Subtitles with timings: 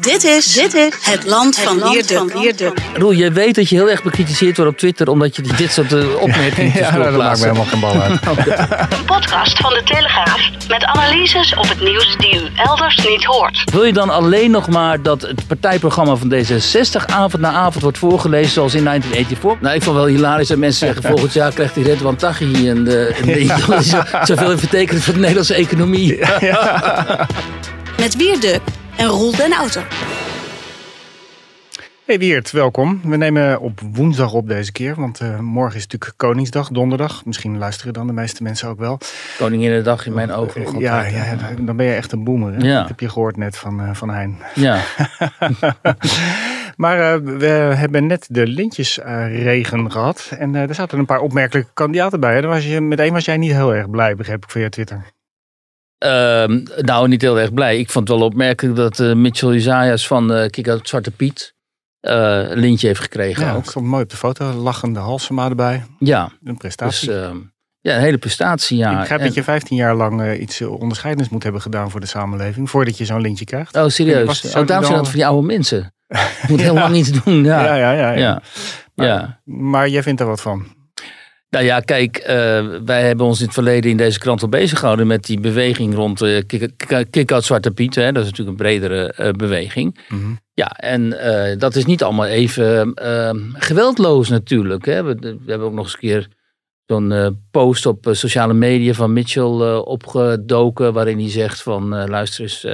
[0.00, 2.72] Dit is, dit is het land van Leerde.
[2.94, 5.92] Roel, je weet dat je heel erg bekritiseerd wordt op Twitter omdat je dit soort
[5.92, 8.20] eh, opmerkingen Ja, ja, dat maakt me helemaal geen bal uit.
[8.98, 13.62] Een podcast van de Telegraaf met analyses op het nieuws die u elders niet hoort.
[13.72, 17.98] Wil je dan alleen nog maar dat het partijprogramma van D66 avond na avond wordt
[17.98, 19.60] voorgelezen zoals in 1984?
[19.62, 22.86] Nou, ik vond wel hilarisch dat mensen zeggen volgend jaar krijgt die Redwan Taghi een,
[22.86, 24.02] eh, zo-
[24.34, 26.18] zoveel heeft betekend voor de Nederlandse economie.
[28.06, 28.60] Met Wierduk
[28.96, 29.80] en Roel den Auto.
[32.04, 33.00] Hey Wiert, welkom.
[33.04, 37.24] We nemen op woensdag op deze keer, want eh, morgen is natuurlijk Koningsdag, donderdag.
[37.24, 38.98] Misschien luisteren dan de meeste mensen ook wel.
[39.38, 40.62] Koninginnedag in mijn ogen.
[40.62, 42.52] nog Eh, ja, ja, dan ben je echt een.
[42.52, 42.66] Hè?
[42.66, 42.78] Ja.
[42.78, 44.38] Dat heb je gehoord net van, eh, van Hein.
[44.54, 44.80] ja.
[46.76, 47.46] Maar eh, we
[47.76, 50.30] hebben net de lintjesregen gehad.
[50.38, 52.40] En eh, er zaten een paar opmerkelijke kandidaten bij.
[52.40, 55.04] Daar was je, meteen was jij niet heel erg blij, begreep ik via Twitter.
[56.06, 57.78] Ehm, nou, niet heel erg blij.
[57.78, 61.54] Ik vond het wel opmerkelijk dat eh, Mitchell Isaias van uh, Kik uit Zwarte Piet
[62.00, 62.14] eh,
[62.48, 63.64] een lintje heeft gekregen Ja, ook.
[63.64, 64.52] stond mooi op de foto.
[64.52, 65.84] Lachende Halsema erbij.
[65.98, 67.12] Ja, Een dus prestatie.
[67.14, 67.36] ehm,
[67.80, 68.90] ja, een hele prestatie, ja.
[68.92, 71.90] ik begrijp En- dat je 15 jaar lang eh, iets eh, onderscheidends moet hebben gedaan
[71.90, 72.70] voor de samenleving.
[72.70, 73.76] Voordat je zo'n lintje krijgt.
[73.76, 74.16] Oh, serieus?
[74.16, 75.94] Oh, daarom die zijn dan- dat voor die oude mensen.
[76.08, 77.64] Je moet helemaal niets doen, ja.
[77.64, 78.10] ja, ja, ja.
[78.10, 78.18] ja.
[78.18, 78.42] ja.
[78.94, 79.40] Maar- ja.
[79.44, 80.66] Maar jij vindt er wat van.
[81.56, 84.78] Nou ja, kijk, eh, wij hebben ons in het verleden in deze krant al bezig
[84.78, 87.94] gehouden met die beweging rond Kick- Kick-Out Zwarte Piet.
[87.94, 88.12] Hè.
[88.12, 89.98] Dat is natuurlijk een bredere eh, beweging.
[90.08, 90.32] Mhm.
[90.54, 91.10] Ja, en
[91.58, 94.84] dat is niet allemaal even eh, geweldloos natuurlijk.
[94.84, 95.02] Hè.
[95.02, 96.28] We, we hebben ook nog eens een keer
[96.86, 100.92] zo'n post op sociale media van Mitchell opgedoken.
[100.92, 102.66] Waarin hij zegt van luister eens,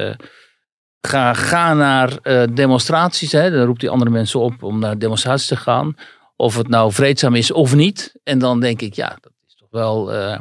[1.00, 2.18] ga, ga naar
[2.54, 3.32] demonstraties.
[3.32, 3.50] Hè.
[3.50, 5.94] Dan roept hij andere mensen op om naar demonstraties te gaan.
[6.36, 8.20] Of het nou vreedzaam is of niet.
[8.22, 10.12] En dan denk ik, ja, dat is toch wel...
[10.12, 10.38] eh,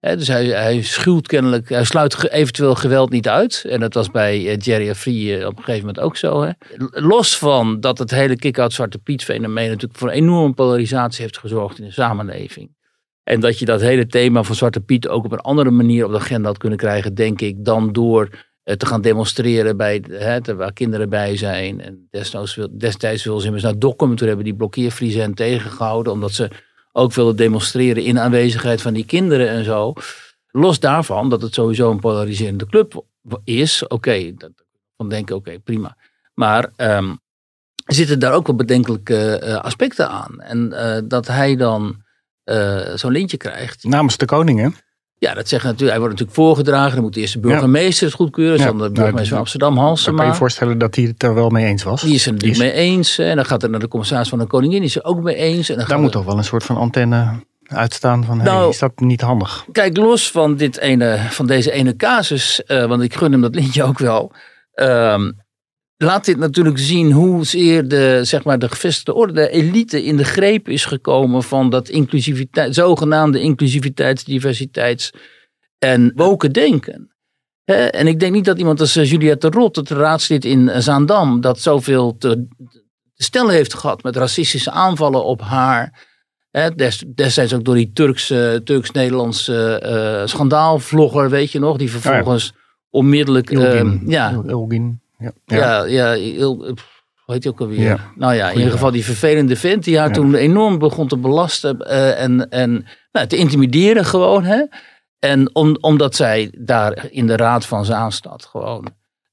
[0.00, 3.64] Hè, dus hij, hij schuwt kennelijk, hij sluit eventueel geweld niet uit.
[3.68, 6.42] En dat was bij eh, Jerry Afri eh, op een gegeven moment ook zo.
[6.42, 6.50] Hè.
[6.90, 11.38] Los van dat het hele kick-out Zwarte Piet fenomeen natuurlijk voor een enorme polarisatie heeft
[11.38, 12.74] gezorgd in de samenleving.
[13.22, 16.10] En dat je dat hele thema van Zwarte Piet ook op een andere manier op
[16.10, 20.72] de agenda had kunnen krijgen, denk ik, dan door te gaan demonstreren bij, hè, waar
[20.72, 21.80] kinderen bij zijn.
[21.80, 26.32] En destijds, destijds wilden ze immers naar Dokkum, toen hebben die blokkeervriezen hen tegengehouden, omdat
[26.32, 26.50] ze
[26.92, 29.92] ook wilden demonstreren in aanwezigheid van die kinderen en zo.
[30.50, 33.04] Los daarvan dat het sowieso een polariserende club
[33.44, 34.50] is, oké, dat
[34.96, 35.96] dan denk ik oké, prima.
[36.34, 36.70] Maar
[37.90, 40.40] er zitten daar ook wel bedenkelijke eh, aspecten aan.
[40.40, 42.02] En eh, dat hij dan
[42.44, 43.84] eh, zo'n lintje krijgt.
[43.84, 44.68] Namens de koning, hè?
[45.20, 46.94] Ja, dat zegt natuurlijk, hij wordt natuurlijk voorgedragen.
[46.94, 48.58] Dan moet de eerste burgemeester het goedkeuren.
[48.58, 50.22] Ja, Dan de burgemeester van Amsterdam, Dan kan Halsema.
[50.22, 52.02] je je voorstellen dat hij het er wel mee eens was.
[52.02, 53.18] Die is natuurlijk is- mee eens.
[53.18, 54.78] En dan gaat het naar de commissaris van de koningin.
[54.78, 55.68] Die is er ook mee eens.
[55.68, 57.30] En dan Daar moet het- toch wel een soort van antenne
[57.66, 59.64] uitstaan van, hey, Nou- is dat niet handig?
[59.72, 63.54] Kijk, los van, dit ene, van deze ene casus, eh, want ik gun hem dat
[63.54, 64.32] lintje ook wel.
[64.74, 65.30] ehm,
[66.02, 70.16] laat dit natuurlijk zien hoe zeer de, zeg maar, de gevestigde orde, de elite in
[70.16, 75.10] de greep is gekomen van dat inclusiviteit, zogenaamde inclusiviteits, diversiteits
[75.78, 77.14] en woken denken.
[77.64, 81.40] En ik denk niet dat iemand als eh, Juliette Rot, het raadslid in eh, Zaandam,
[81.40, 82.46] dat zoveel te,
[83.14, 86.08] te stellen heeft gehad met racistische aanvallen op haar.
[86.50, 92.52] Hè, des- destijds ook door die Turks-Nederlandse Turks-Nederlandse, eh, schandaalvlogger, weet je nog, die vervolgens
[92.90, 93.50] onmiddellijk.
[93.50, 94.30] Ehm, ja.
[95.20, 95.32] Ja.
[95.44, 96.56] ja, ja, heel,
[97.30, 97.80] hoe heet hij ook alweer?
[97.80, 97.98] Ja.
[98.14, 100.14] Nou ja, in ieder geval die vervelende vent die haar Ja.
[100.14, 104.44] toen enorm begon te belasten eh, en, en nou, te intimideren gewoon.
[104.44, 104.62] Hè?
[105.18, 108.86] En om, omdat zij daar in de raad van Zaanstad gewoon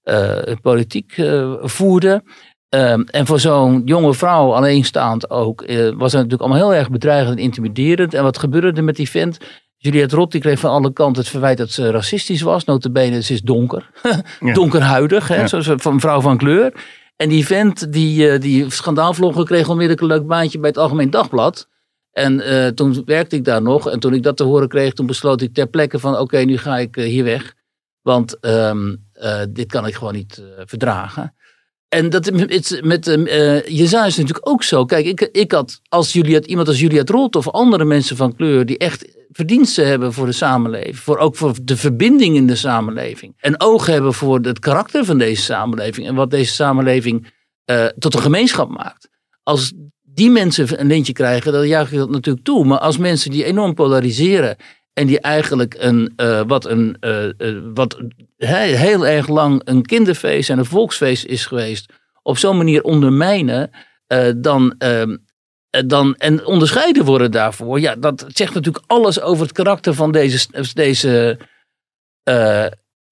[0.04, 2.24] eh, politiek eh, voerde.
[2.70, 7.38] Ehm, en voor zo'n jonge vrouw, alleenstaand ook, was het natuurlijk allemaal heel erg bedreigend
[7.38, 8.14] en intimiderend.
[8.14, 9.38] En wat gebeurde er met die vent?
[9.88, 12.66] Juliette Rot die kreeg van alle kanten het verwijt dat ze racistisch was.
[12.66, 13.90] Notabene, ze is donker.
[14.54, 15.48] Donkerhuidig, hè?
[15.48, 16.74] Zoals van een vrouw van kleur.
[17.16, 21.10] En die vent, die, eh, die schandaalvlogger, kreeg onmiddellijk een leuk baantje bij het Algemeen
[21.10, 21.68] Dagblad.
[22.18, 23.90] En eh, toen werkte ik daar nog.
[23.90, 26.18] En toen ik dat te horen kreeg, toen besloot ik ter plekke van...
[26.18, 27.54] oké, nu ga ik eh, hier weg.
[28.02, 31.36] Want ehm, eh, dit kan ik gewoon niet verdragen.
[31.88, 32.32] En dat
[32.82, 34.86] met uh, Jezaja is natuurlijk ook zo.
[34.86, 38.66] Kijk, ik, ik had als Juliet, iemand als Juliet Rolt of andere mensen van kleur...
[38.66, 39.08] die echt
[39.38, 40.98] verdiensten hebben voor de samenleving.
[40.98, 43.34] Voor, ook voor de verbinding in de samenleving.
[43.40, 46.08] En oog hebben voor het karakter van deze samenleving.
[46.08, 47.34] En wat deze samenleving
[47.72, 49.10] uh, tot een gemeenschap maakt.
[49.44, 52.66] Als die mensen een lintje krijgen, dan juich ik dat natuurlijk toe.
[52.66, 54.56] Maar als mensen die enorm polariseren
[54.94, 58.02] en die eigenlijk een, uh, wat, een, uh, wat
[58.38, 63.70] he, heel erg lang een kinderfeest en een volksfeest is geweest, op zo'n manier ondermijnen,
[64.38, 64.76] dan,
[65.86, 67.80] dan, en onderscheiden worden daarvoor.
[67.80, 71.40] Ja, dat zegt natuurlijk alles over het karakter van deze, deze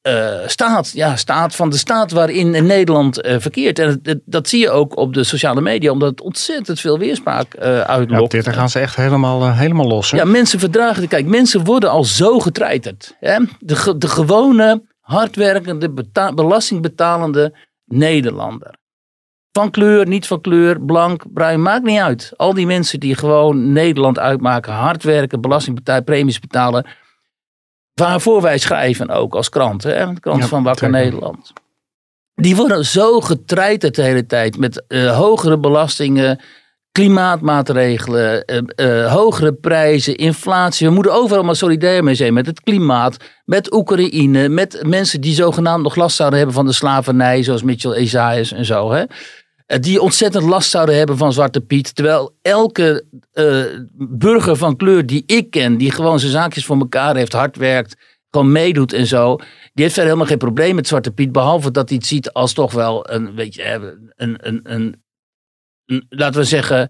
[0.06, 3.80] eh, staat, ja, staat van de staat waarin Nederland uh, verkeert.
[3.80, 7.58] En dat, dat zie je ook op de sociale media, omdat het ontzettend veel weerspraak
[7.58, 8.12] uitlokt.
[8.12, 10.12] Ja, op Twitter gaan ze echt helemaal, helemaal los.
[10.12, 10.18] Hè?
[10.18, 11.08] Ja, mensen verdragen.
[11.08, 13.16] Kijk, mensen worden al zo getreiterd.
[13.20, 13.40] Hè?
[13.60, 15.94] De, de gewone, hardwerkende,
[16.34, 17.54] belastingbetalende
[17.86, 18.76] Nederlander.
[19.56, 22.34] Van kleur, niet van kleur, blank, bruin, maakt niet uit.
[22.36, 26.86] Al die mensen die gewoon Nederland uitmaken, hard werken, belasting betalen, premies betalen
[27.96, 30.13] Waarvoor wij schrijven ook als krant, hè?
[30.13, 31.54] de krant van Wakker Nederland.
[32.34, 36.40] Die worden zo getreiterd de hele tijd met uh, hogere belastingen,
[36.92, 38.44] klimaatmaatregelen,
[38.75, 40.88] uh, hogere prijzen, inflatie.
[40.88, 45.34] We moeten overal maar solidair mee zijn met het klimaat, met Oekraïne, met mensen die
[45.34, 48.92] zogenaamd nog last zouden hebben van de slavernij, zoals Mitchell Esaias en zo.
[48.92, 49.04] Hè?
[49.66, 51.96] Die ontzettend last zouden hebben van Zwarte Piet.
[51.96, 53.66] Terwijl elke uh,
[53.98, 57.96] burger van kleur die ik ken, die gewoon zijn zaakjes voor elkaar heeft, hard werkt,
[58.30, 59.36] gewoon meedoet en zo.
[59.36, 61.32] Die heeft verder helemaal geen probleem met Zwarte Piet.
[61.32, 63.64] Behalve dat hij het ziet als toch wel een, weet je,
[64.16, 64.96] een, een, een,
[65.86, 66.90] een laten we zeggen,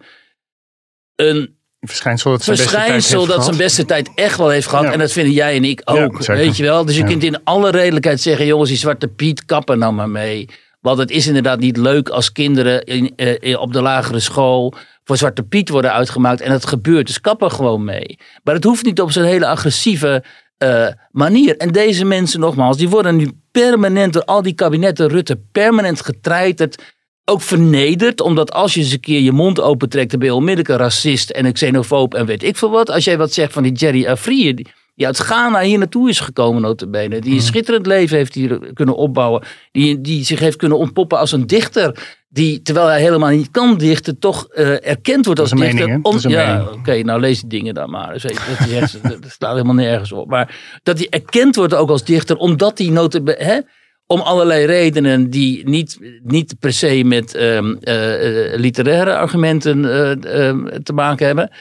[1.15, 4.93] een verschijnsel dat zijn, verschijnsel beste, tijd dat zijn beste tijd echt wel heeft gehad.
[4.93, 6.25] En dat vinden jij en ik ook.
[6.25, 6.85] weet je wel?
[6.85, 10.49] Dus je kunt in alle redelijkheid zeggen: jongens, die Zwarte Piet kappen nou maar mee.
[10.85, 14.73] Want het is inderdaad niet leuk als kinderen in, uh, op de lagere school
[15.03, 16.41] voor Zwarte Piet worden uitgemaakt.
[16.41, 17.07] En het gebeurt.
[17.07, 18.19] Dus kappen gewoon mee.
[18.43, 20.23] Maar het hoeft niet op zo'n hele agressieve
[20.63, 21.57] uh, manier.
[21.57, 26.83] En deze mensen, nogmaals, die worden nu permanent door al die kabinetten Rutte permanent getreiterd.
[27.23, 30.69] Ook vernederd, omdat als je eens een keer je mond opentrekt, dan ben je onmiddellijk
[30.69, 32.89] een racist en een xenofoob en weet ik veel wat.
[32.89, 34.55] Als jij wat zegt van die Jerry Afrië,
[34.95, 37.19] die uit Ghana hier naartoe is gekomen notabene.
[37.19, 37.45] Die een mhm.
[37.45, 39.43] schitterend leven heeft hier kunnen opbouwen.
[39.71, 42.17] Die, die zich heeft kunnen ontpoppen als een dichter.
[42.27, 45.87] Die, terwijl hij helemaal niet kan dichten, toch uh, erkend wordt als dat dichter.
[45.87, 48.07] Mening, ja, oké, nou lees die dingen dan maar.
[48.07, 50.29] Dat, is dat, staat helemaal nergens op.
[50.29, 53.43] Maar dat hij erkend wordt ook als dichter, omdat hij notabene...
[53.43, 53.59] Hè,
[54.07, 60.93] om allerlei redenen die niet, niet per se met um, uh, literaire argumenten uh, te
[60.93, 61.51] maken hebben.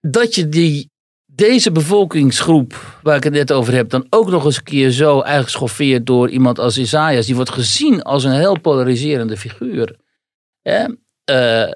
[0.00, 0.90] Dat je die
[1.40, 5.20] deze bevolkingsgroep, waar ik het net over heb, dan ook nog eens een keer zo
[5.20, 9.96] eigenlijk schoffeert door iemand als Isaias, die wordt gezien als een heel polariserende figuur.
[10.62, 11.70] Uh,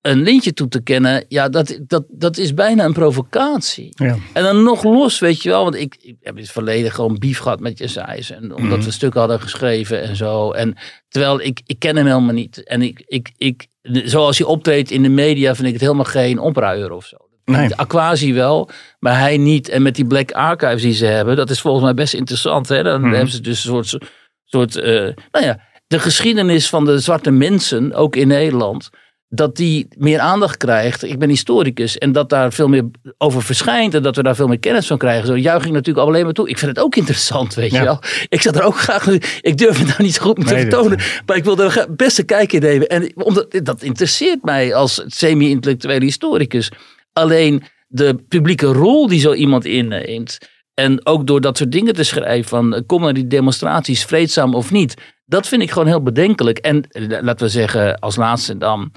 [0.00, 3.88] een lintje toe te kennen, ja, dat, dat, dat is bijna een provocatie.
[3.90, 4.16] Ja.
[4.32, 7.18] En dan nog los, weet je wel, want ik, ik heb in het verleden gewoon
[7.18, 8.30] bief gehad met Isaias.
[8.30, 8.86] En omdat mhm.
[8.86, 10.50] we stukken hadden geschreven en zo.
[10.50, 10.76] En
[11.08, 12.64] terwijl ik, ik ken hem helemaal niet.
[12.64, 16.38] En ik, ik, ik, zoals hij optreedt in de media, vind ik het helemaal geen
[16.38, 17.16] opruier of zo.
[17.44, 17.74] Nee.
[17.76, 19.68] Aquasi wel, maar hij niet.
[19.68, 22.68] En met die Black Archives die ze hebben, dat is volgens mij best interessant.
[22.68, 22.82] Hè?
[22.82, 23.12] Dan mhm.
[23.12, 23.98] hebben ze dus een soort,
[24.44, 24.84] soort uh,
[25.30, 28.90] nou ja, de geschiedenis van de zwarte mensen, ook in Nederland,
[29.28, 31.04] dat die meer aandacht krijgt.
[31.04, 32.84] Ik ben historicus en dat daar veel meer
[33.18, 35.26] over verschijnt en dat we daar veel meer kennis van krijgen.
[35.26, 36.48] Zo juich ik natuurlijk alleen maar toe.
[36.48, 37.98] Ik vind het ook interessant, weet je wel.
[38.28, 39.08] Ik zat er ook graag,
[39.40, 42.18] ik durf het nou niet zo goed mee te vertonen, maar ik wil er best
[42.18, 42.88] een kijk in nemen.
[42.88, 46.70] En omdat, dat interesseert mij als semi-intellectuele historicus.
[47.14, 50.38] Alleen de publieke rol die zo iemand inneemt.
[50.74, 54.70] En ook door dat soort dingen te schrijven van kom naar die demonstraties vreedzaam of
[54.70, 54.94] niet.
[55.24, 56.58] Dat vind ik gewoon heel bedenkelijk.
[56.58, 58.92] En eh, laten we zeggen als laatste dan.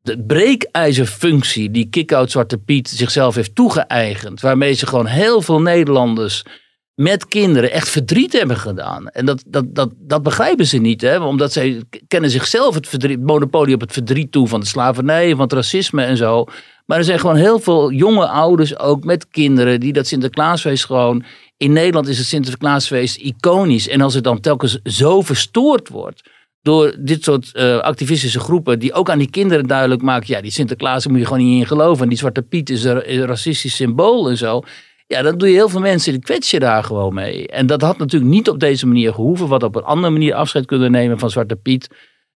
[0.00, 4.40] De breekijzerfunctie die Kickout Zwarte Piet zichzelf heeft toegeëigend.
[4.40, 6.42] Waarmee ze gewoon heel veel Nederlanders
[6.96, 9.08] met kinderen echt verdriet hebben gedaan.
[9.08, 11.00] En dat, dat, dat, dat begrijpen ze niet.
[11.00, 11.18] Hè?
[11.18, 15.40] Omdat zij kennen zichzelf het, verdriet, monopolie op het verdriet toe van de slavernij, van
[15.40, 16.44] het racisme en zo.
[16.86, 21.24] Maar er zijn gewoon heel veel jonge ouders ook met kinderen die dat Sinterklaasfeest gewoon...
[21.56, 23.88] In Nederland is het Sinterklaasfeest iconisch.
[23.88, 26.22] En als het dan telkens zo verstoord wordt
[26.62, 30.50] door dit soort uh, activistische groepen die ook aan die kinderen duidelijk maken, ja, die
[30.50, 32.02] Sinterklaas moet je gewoon niet in geloven.
[32.02, 34.62] En die Zwarte Piet is een, racistisch symbool en zo.
[35.06, 37.48] Ja, dan doe je heel veel mensen, die kwets je daar gewoon mee.
[37.48, 39.48] En dat had natuurlijk niet op deze manier gehoeven.
[39.48, 41.88] Wat op een andere manier afscheid kunnen nemen van Zwarte Piet.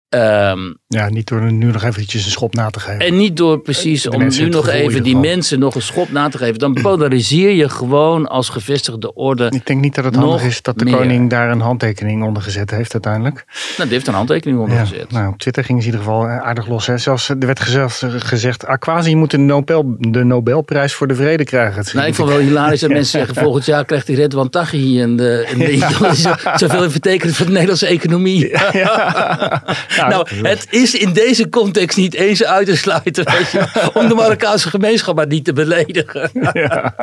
[0.10, 3.00] Um, ja, niet door nu nog eventjes een schop na te geven.
[3.00, 6.38] En niet door precies om nu nog even die mensen nog een schop na te
[6.38, 6.60] geven.
[6.60, 9.46] Dan polariseer je gewoon als gevestigde orde.
[9.50, 12.72] Ik denk niet dat het handig is dat de koning daar een handtekening onder gezet
[12.72, 13.46] heeft uiteindelijk.
[13.46, 15.12] Nou, die heeft een handtekening onder gezet.
[15.12, 16.88] Nou, op Twitter ging ze in ieder geval aardig los.
[16.88, 16.98] Hè.
[16.98, 21.86] Zelfs, er werd gezegd, gezegd Aquasi moet de, Nobel, de Nobelprijs voor de vrede krijgen.
[21.94, 25.16] Nou, ik vond wel hilarisch dat mensen zeggen volgend jaar krijgt hij Redwan Taghi en
[25.16, 26.58] de, en de, ja.
[26.58, 28.58] zoveel betekent voor de Nederlandse economie.
[28.72, 29.64] Ja,
[30.08, 34.16] nou, het is in deze context niet eens uit te sluiten, weet je, om de
[34.16, 36.30] Marokkaanse gemeenschap maar niet te beledigen.
[36.54, 36.94] Ja.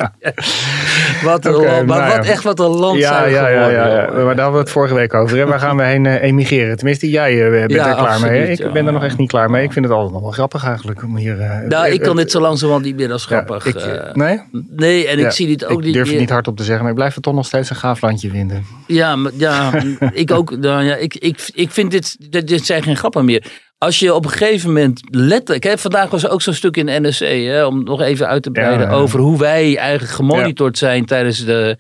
[1.25, 3.87] wat een okay, maar nou wat, echt wat een land ja, zijn ja, ja, ja,
[3.87, 5.37] ja, Maar daar hadden we het vorige week over.
[5.39, 5.47] Hè?
[5.47, 6.77] Waar gaan we heen uh, emigreren?
[6.77, 8.51] Tenminste, jij uh, bent er klaar mee.
[8.51, 9.65] Ik ben er nog echt niet klaar mee.
[9.65, 11.03] Ik vind het altijd nog wel grappig eigenlijk.
[11.03, 13.67] Om hier, uh, nou, ik kan dit zo langzamerhand niet meer als grappig.
[13.67, 14.41] Ik, nee?
[14.77, 16.93] Nee, en ik zie dit ook ik niet durf het niet hardop te zeggen, maar
[16.93, 18.65] ik blijf het toch nog steeds een gaaf landje vinden.
[18.87, 19.73] Ja, maar, ja
[20.13, 20.57] ik ook.
[20.57, 23.65] Nou, ja, ik, ik, ik vind dit, dit zijn geen grappen meer.
[23.79, 25.65] Als je op een gegeven moment letterlijk.
[25.65, 27.21] Hè, vandaag was er ook zo'n stuk in de NSC.
[27.21, 28.91] Hè, om nog even uit te breiden.
[28.91, 31.79] over hoe wij eigenlijk gemonitord zijn tijdens de.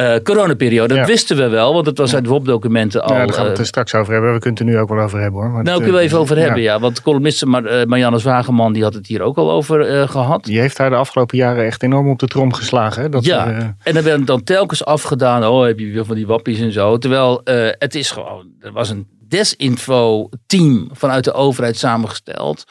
[0.00, 3.12] Uh, coronaperiode, dat wisten we wel, want het was uit WOP-documenten al.
[3.12, 4.32] Ja, daar gaan we het er straks over hebben.
[4.32, 5.50] We kunnen het er nu ook wel over hebben hoor.
[5.50, 6.80] Maar nou, kunnen we even over hebben, ja.
[6.80, 10.44] Want columniste Mar uh, Marianne Zwageman, die had het hier ook al over uh, gehad.
[10.44, 13.02] Die heeft daar de afgelopen jaren echt enorm op de trom geslagen.
[13.02, 13.08] Hè?
[13.08, 15.44] Dat ja, en er werd dan telkens afgedaan.
[15.44, 16.98] Oh, heb je weer van die wappies en zo.
[16.98, 17.40] Terwijl
[17.78, 22.64] het is gewoon, er was een desinfo-team vanuit de overheid samengesteld.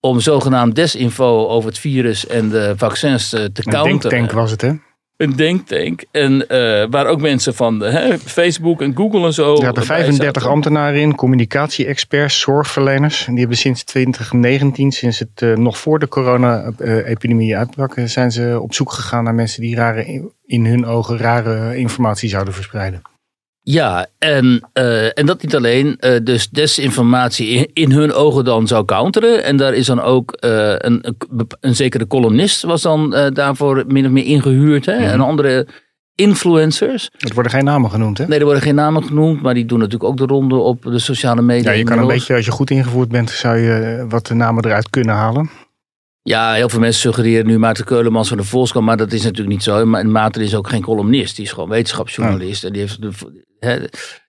[0.00, 3.92] Om zogenaamd desinfo over het virus en de vaccins te, te counteren.
[3.92, 4.72] Een denktank was het, hè?
[5.18, 6.04] Een denktank.
[6.10, 9.56] En uh, waar ook mensen van hè, Facebook en Google en zo.
[9.56, 13.26] Ja, er 35 ambtenaren in, communicatie-experts, zorgverleners.
[13.26, 18.58] En die hebben sinds 2019, sinds het uh, nog voor de corona-epidemie uitbrak, zijn ze
[18.62, 23.02] op zoek gegaan naar mensen die rare, in hun ogen rare informatie zouden verspreiden.
[23.70, 25.96] Ja, en, uh, en dat niet alleen.
[26.00, 29.44] Uh, dus desinformatie in, in, hun ogen dan zou counteren.
[29.44, 31.16] En daar is dan ook uh, een,
[31.60, 34.86] een, zekere columnist was dan daarvoor min of meer ingehuurd.
[34.86, 34.92] Hè?
[34.92, 35.66] En andere
[36.14, 37.10] influencers.
[37.18, 38.26] Er worden geen namen genoemd, hè?
[38.26, 39.42] Nee, er worden geen namen genoemd.
[39.42, 41.70] Maar die doen natuurlijk ook de ronde op de sociale media.
[41.70, 44.64] Ja, je kan een beetje, als je goed ingevoerd bent, zou je wat de namen
[44.64, 45.50] eruit kunnen halen.
[46.22, 49.50] Ja, heel veel mensen suggereren nu Maarten Keulemans van de Volkskrant, maar dat is natuurlijk
[49.50, 49.86] niet zo.
[49.86, 52.64] Maar Maarten is ook geen columnist, die is gewoon wetenschapsjournalist.
[52.64, 53.10] En die heeft de,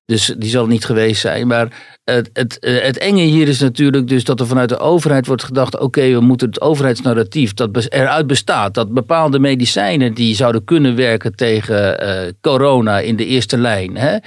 [0.06, 1.48] dus die zal niet geweest zijn.
[1.48, 1.68] Maar
[2.04, 5.80] het, het, het enge hier is natuurlijk dus dat er vanuit de overheid wordt gedacht:
[5.80, 11.36] oké, we moeten het overheidsnarratief dat eruit bestaat, dat bepaalde medicijnen die zouden kunnen werken
[11.36, 13.98] tegen uh, corona in de eerste lijn.
[13.98, 14.18] Hè,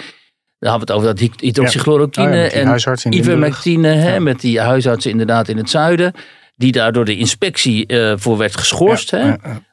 [0.59, 2.45] dan hadden we het over dat hydroxychloroquine ja.
[2.45, 6.13] Oh ja, en ivermectine, hè, met die huisartsen inderdaad in het zuiden
[6.57, 9.11] die daar door de inspectie uh, voor werd geschorst.
[9.11, 9.33] hè?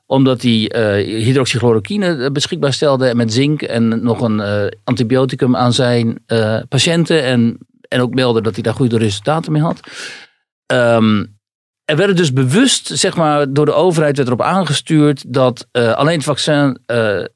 [0.10, 5.74] Omdat die uh, hydroxychloroquine eh, beschikbaar stelde met zink en nog een uh, antibioticum aan
[5.74, 6.24] zijn
[6.70, 7.24] patiënten.
[7.24, 9.80] En, en ook meldde dat hij daar goede resultaten mee had.
[10.74, 11.39] Um,
[11.90, 16.16] er werden dus bewust, zeg maar, door de overheid werd erop aangestuurd dat uh, alleen
[16.16, 16.76] het vaccin uh,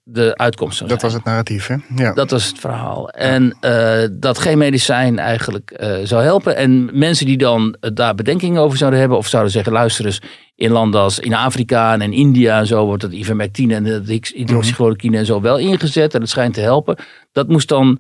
[0.04, 1.02] de uitkomst zou zijn.
[1.02, 1.76] Dat was het narratief, hè?
[1.96, 2.14] Ja.
[2.14, 3.10] Dat was het verhaal.
[3.10, 6.56] En uh, dat geen medicijn eigenlijk zou helpen.
[6.56, 10.22] En mensen die dan daar bedenkingen over zouden hebben, of zouden zeggen: luister eens,
[10.56, 14.20] in landen als in Afrika en in India en zo wordt het ivermectine en de
[14.34, 16.98] hydroxychloroquine en zo wel ingezet en het schijnt te helpen.
[17.32, 18.00] Dat moest dan,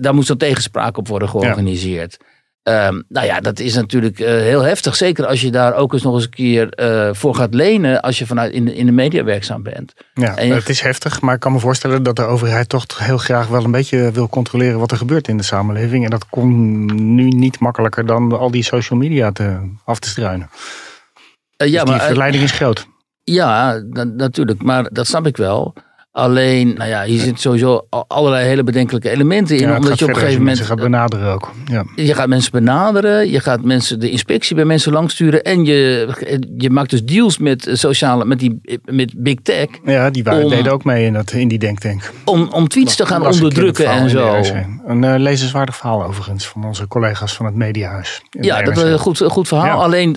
[0.00, 2.16] daar moest dan tegenspraak op worden georganiseerd.
[2.20, 2.26] Ja.
[2.70, 4.96] Um, nou ja, dat is natuurlijk uh, heel heftig.
[4.96, 8.00] Zeker als je daar ook eens nog eens een keer uh, voor gaat lenen.
[8.00, 9.92] als je vanuit in de, in de media werkzaam bent.
[10.14, 11.20] Ja, het is heftig.
[11.20, 14.28] Maar ik kan me voorstellen dat de overheid toch heel graag wel een beetje wil
[14.28, 14.78] controleren.
[14.78, 16.04] wat er gebeurt in de samenleving.
[16.04, 16.84] En dat kon
[17.14, 20.50] nu niet makkelijker dan al die social media te, af te struinen.
[20.50, 22.86] Uh, ja, dus die maar, verleiding is groot.
[23.24, 23.82] Ja,
[24.16, 24.62] natuurlijk.
[24.62, 25.74] Maar dat snap ik wel.
[26.12, 29.68] Alleen, nou ja, hier zitten sowieso allerlei hele bedenkelijke elementen in.
[29.68, 30.58] Ja, omdat je op een gegeven moment.
[30.58, 31.52] Je gaat benaderen ook.
[31.64, 31.84] Ja.
[31.96, 35.42] Je gaat mensen benaderen, je gaat mensen de inspectie bij mensen langsturen.
[35.42, 36.08] En je,
[36.56, 39.66] je maakt dus deals met sociale, met die met big tech.
[39.84, 42.12] Ja, die waren, deden ook mee in, dat, in die denktank.
[42.24, 44.42] Om, om tweets te gaan onderdrukken en zo.
[44.86, 48.22] Een uh, lezenswaardig verhaal overigens van onze collega's van het Mediahuis.
[48.30, 49.82] Ja, dat is een goed, goed verhaal.
[49.82, 50.16] Alleen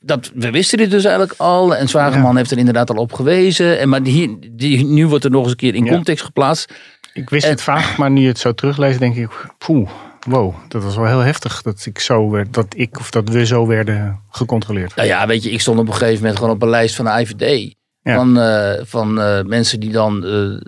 [0.00, 1.76] dat, we wisten dit dus eigenlijk al.
[1.76, 3.78] En Zwageman heeft er inderdaad al op gewezen.
[3.78, 6.74] En, maar die, die, nu wordt er nog eens een keer in context geplaatst.
[7.12, 9.90] Ik wist het vaak, maar nu je het zo terugleest, denk ik, poeh,
[10.26, 13.46] wow, dat was wel heel heftig dat ik zo werd, dat ik of dat we
[13.46, 14.94] zo werden gecontroleerd.
[14.94, 17.04] Nou ja, weet je, ik stond op een gegeven moment gewoon op een lijst van
[17.04, 17.74] de IVD.
[18.02, 20.60] Van, uh, van uh, mensen die dan uh,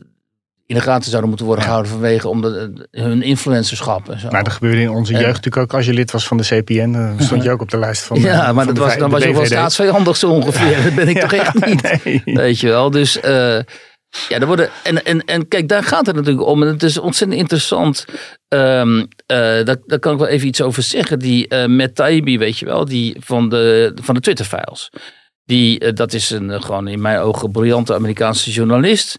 [0.72, 4.08] in de gaten zouden moeten worden gehouden vanwege om de, hun influencerschap.
[4.08, 4.28] En zo.
[4.28, 5.74] Nou, dat gebeurde in onze jeugd natuurlijk ook.
[5.74, 8.20] Als je lid was van de CPN, dan stond je ook op de lijst van.
[8.20, 10.82] Ja, maar dat was, dan was je wel staatsvijandig zo ongeveer.
[10.84, 12.00] Dat ben ik toch echt niet.
[12.24, 12.90] Weet je wel.
[12.90, 13.22] Dus uh,
[14.28, 14.70] ja, er worden.
[14.82, 16.62] En, en, en kijk, daar gaat het natuurlijk om.
[16.62, 18.04] En het is ontzettend interessant.
[18.48, 21.18] Um, uh, daar, daar kan ik wel even iets over zeggen.
[21.18, 24.90] Die uh, Matt Taibbi, weet je wel, die van de, van de Twitter-files.
[25.44, 29.18] Die, dat is een gewoon in mijn ogen briljante Amerikaanse journalist.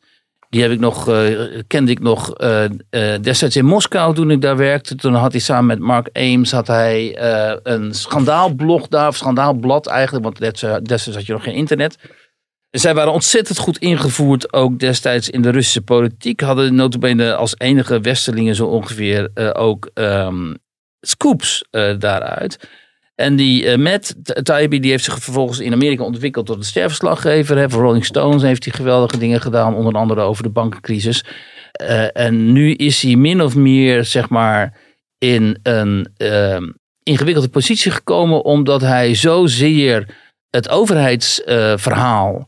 [0.53, 4.41] Die heb ik nog, uh, kende ik nog uh, uh, destijds in Moskou toen ik
[4.41, 4.95] daar werkte.
[4.95, 7.17] Toen had hij samen met Mark Ames had hij,
[7.63, 10.39] een schandaalblog daar, of schandaalblad eigenlijk, want
[10.86, 11.98] destijds had je nog geen internet.
[12.69, 16.41] Zij waren ontzettend goed ingevoerd, ook destijds in de Russische politiek.
[16.41, 20.57] Hadden notabene als enige westerlingen zo ongeveer ook um,
[21.00, 21.65] scoops
[21.98, 22.69] daaruit.
[23.15, 27.70] En die Matt Taibbi die heeft zich vervolgens in Amerika ontwikkeld tot een sterverslaggever.
[27.70, 31.25] Voor Rolling Stones heeft hij geweldige dingen gedaan, onder andere over de bankencrisis.
[32.13, 34.79] en nu is hij min of meer, zeg maar,
[35.17, 36.63] in een ehm,
[37.03, 40.15] ingewikkelde positie gekomen, omdat hij zozeer
[40.50, 42.48] het overheidsverhaal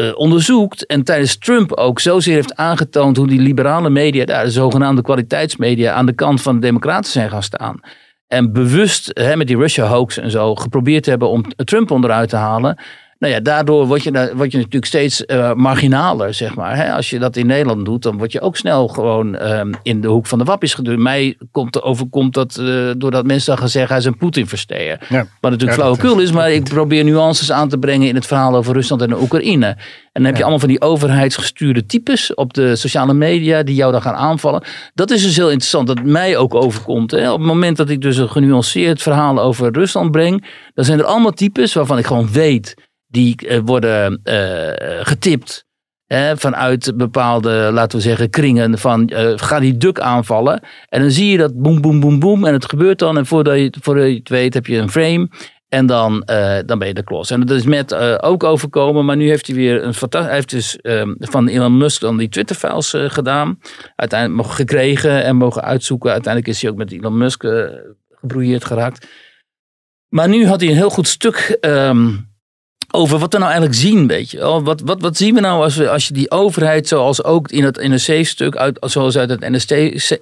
[0.00, 0.86] uh, onderzoekt.
[0.86, 6.06] En tijdens Trump ook zozeer heeft aangetoond hoe die liberale media, de zogenaamde kwaliteitsmedia, aan
[6.06, 7.80] de kant van de Democraten zijn gaan staan.
[8.28, 12.36] En bewust hè, met die Russia hoax en zo geprobeerd hebben om Trump onderuit te
[12.36, 12.78] halen.
[13.18, 16.76] Nou ja, daardoor word je, word je natuurlijk steeds uh, marginaler, zeg maar.
[16.76, 16.92] Hè?
[16.92, 20.08] Als je dat in Nederland doet, dan word je ook snel gewoon um, in de
[20.08, 20.98] hoek van de wappies geduwd.
[20.98, 25.06] Mij komt, overkomt dat uh, doordat mensen dan gaan zeggen hij is een Poetin-versteer.
[25.08, 25.26] Ja.
[25.40, 28.74] Wat natuurlijk flauwekul is, maar ik probeer nuances aan te brengen in het verhaal over
[28.74, 29.66] Rusland en de Oekraïne.
[29.66, 29.76] En
[30.12, 34.02] dan heb je allemaal van die overheidsgestuurde types op de sociale media die jou dan
[34.02, 34.62] gaan aanvallen.
[34.94, 37.10] Dat is dus heel interessant, dat mij ook overkomt.
[37.10, 37.32] Hè?
[37.32, 41.04] Op het moment dat ik dus een genuanceerd verhaal over Rusland breng, dan zijn er
[41.04, 42.74] allemaal types waarvan ik gewoon weet
[43.08, 44.70] die uh, worden uh,
[45.02, 45.66] getipt
[46.34, 50.60] vanuit bepaalde, laten we zeggen, kringen van uh, ga die duk aanvallen.
[50.88, 53.18] En dan zie je dat boem, boem, boem, boem en het gebeurt dan.
[53.18, 55.28] En voordat je, voordat je het weet heb je een frame
[55.68, 56.22] en dan,
[56.66, 57.30] dan ben je de klos.
[57.30, 60.28] En dat is met ook overkomen, maar nu heeft hij weer een fantastisch.
[60.28, 63.58] Hij heeft dus ehm, van Elon Musk dan die Twitter-files gedaan.
[63.96, 66.10] Uiteindelijk mogen gekregen en mogen uitzoeken.
[66.10, 67.44] Uiteindelijk is hij ook met Elon Musk
[68.20, 69.06] gebrouilleerd geraakt.
[70.08, 72.27] Maar nu had hij een heel goed stuk um,
[72.92, 74.62] over wat we nou eigenlijk zien, weet je wel.
[74.62, 77.64] Wat, wat, wat zien we nou als, we, als je die overheid, zoals ook in
[77.64, 79.48] het NSC-stuk, uit, zoals uit het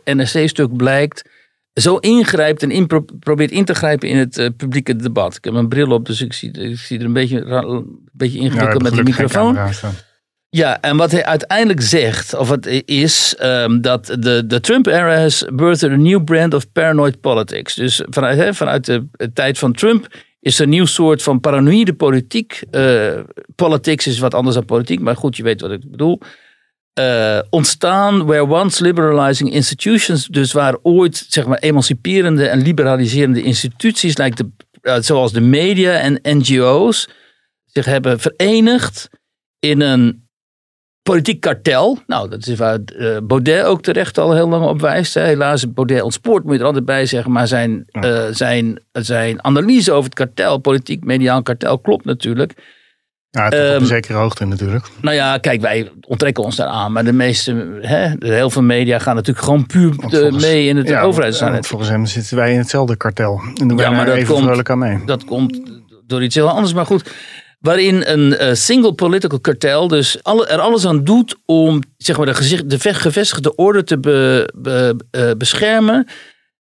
[0.05, 1.29] NSC-stuk blijkt,
[1.73, 2.87] zo ingrijpt en in,
[3.19, 5.37] probeert in te grijpen in het uh, publieke debat.
[5.37, 8.39] Ik heb mijn bril op, dus ik zie, ik zie er een beetje, een beetje
[8.39, 9.59] ingewikkeld met de microfoon.
[10.49, 15.45] Ja, en wat hij uiteindelijk zegt, of het is um, dat de, de Trump-era has
[15.53, 17.75] birthed a new brand of paranoid politics.
[17.75, 20.09] Dus vanuit, vanuit de, de tijd van Trump
[20.47, 22.63] is er een nieuw soort van paranoïde politiek.
[22.71, 23.21] Uh,
[23.55, 26.21] politics is wat anders dan politiek, maar goed, je weet wat ik bedoel.
[26.99, 34.15] Uh, ontstaan where once liberalizing institutions, dus waar ooit zeg maar emanciperende en liberaliserende instituties,
[34.15, 34.51] de,
[34.83, 37.09] uh, zoals de media en NGO's,
[37.65, 39.09] zich hebben verenigd
[39.59, 40.26] in een
[41.07, 41.99] politiek kartel.
[42.07, 45.15] Nou, dat is waar uh, Baudet ook terecht al heel lang op wijst.
[45.15, 47.33] Helaas, Baudet ontspoort, moet je er altijd bij zeggen.
[47.33, 52.53] Maar zijn, uh, zijn, zijn analyse over het kartel, politiek mediaal kartel, klopt natuurlijk.
[53.31, 54.87] Ja, het um, op een ehm, zekere hoogte natuurlijk.
[55.01, 56.93] Nou ja, kijk, wij onttrekken ons daar aan.
[56.93, 60.89] Maar de meeste, hè, heel veel media gaan natuurlijk gewoon puur volgens, mee in het
[60.89, 61.65] ja, overheidszaak.
[61.65, 63.41] Volgens hem zitten wij in hetzelfde kartel.
[63.61, 65.03] En doen ja, maar dat even komt, aan mee.
[65.05, 65.61] Dat komt
[66.07, 66.75] door iets heel anders.
[66.75, 67.15] Maar goed,
[67.59, 72.35] waarin een uh, single political cartel dus er alles aan doet om zeg maar, de,
[72.35, 73.99] gezicht, de gevestigde orde te
[75.11, 76.07] uh, beschermen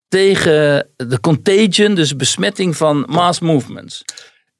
[0.07, 4.03] tegen de contagion, dus besmetting van mass movements.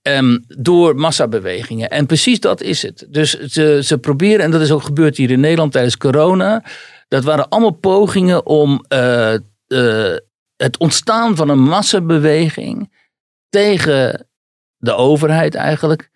[0.02, 1.90] Um, door massabewegingen.
[1.90, 3.08] En precies dat is het.
[3.10, 6.64] Dus ze, ze proberen, en dat is ook gebeurd hier in Nederland tijdens corona.
[7.08, 9.36] Dat waren allemaal pogingen om uh,
[10.56, 12.94] het ontstaan van een massabeweging
[13.50, 14.28] tegen
[14.78, 16.10] de overheid eigenlijk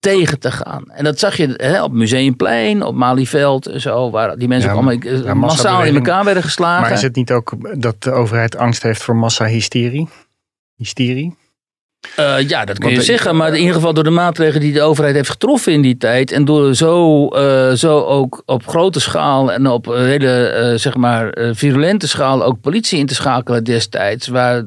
[0.00, 0.84] tegen te gaan.
[0.86, 5.24] En dat zag je hè, op Museumplein, op Malieveld zo, waar die mensen ook allemaal
[5.24, 6.82] ja, massaal in elkaar werden geslagen.
[6.82, 10.08] Maar is het niet ook dat de overheid angst heeft voor massahysterie?
[10.76, 11.38] Hysterie?
[12.18, 13.36] Uh, ja, dat kun je zeggen.
[13.36, 16.32] Maar in ieder geval door de maatregelen die de overheid heeft getroffen in die tijd.
[16.32, 21.36] En door zo, uh, zo ook op grote schaal en op hele uh, zeg maar,
[21.52, 24.28] virulente schaal ook politie in te schakelen destijds.
[24.28, 24.62] Waar,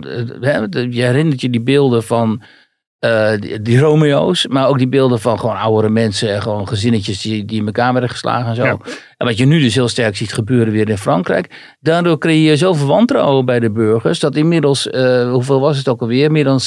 [0.90, 2.42] je herinnert je die beelden van
[3.04, 7.46] uh, die, Romeo's, maar ook die beelden van gewoon oudere mensen en gewoon gezinnetjes die,
[7.46, 8.64] die in elkaar werden geslagen en zo.
[9.18, 11.76] En wat je nu dus heel sterk ziet gebeuren weer in Frankrijk.
[11.80, 16.02] Daardoor creëer je zoveel wantrouwen bij de burgers dat inmiddels, uh, hoeveel was het ook
[16.02, 16.60] alweer, meer dan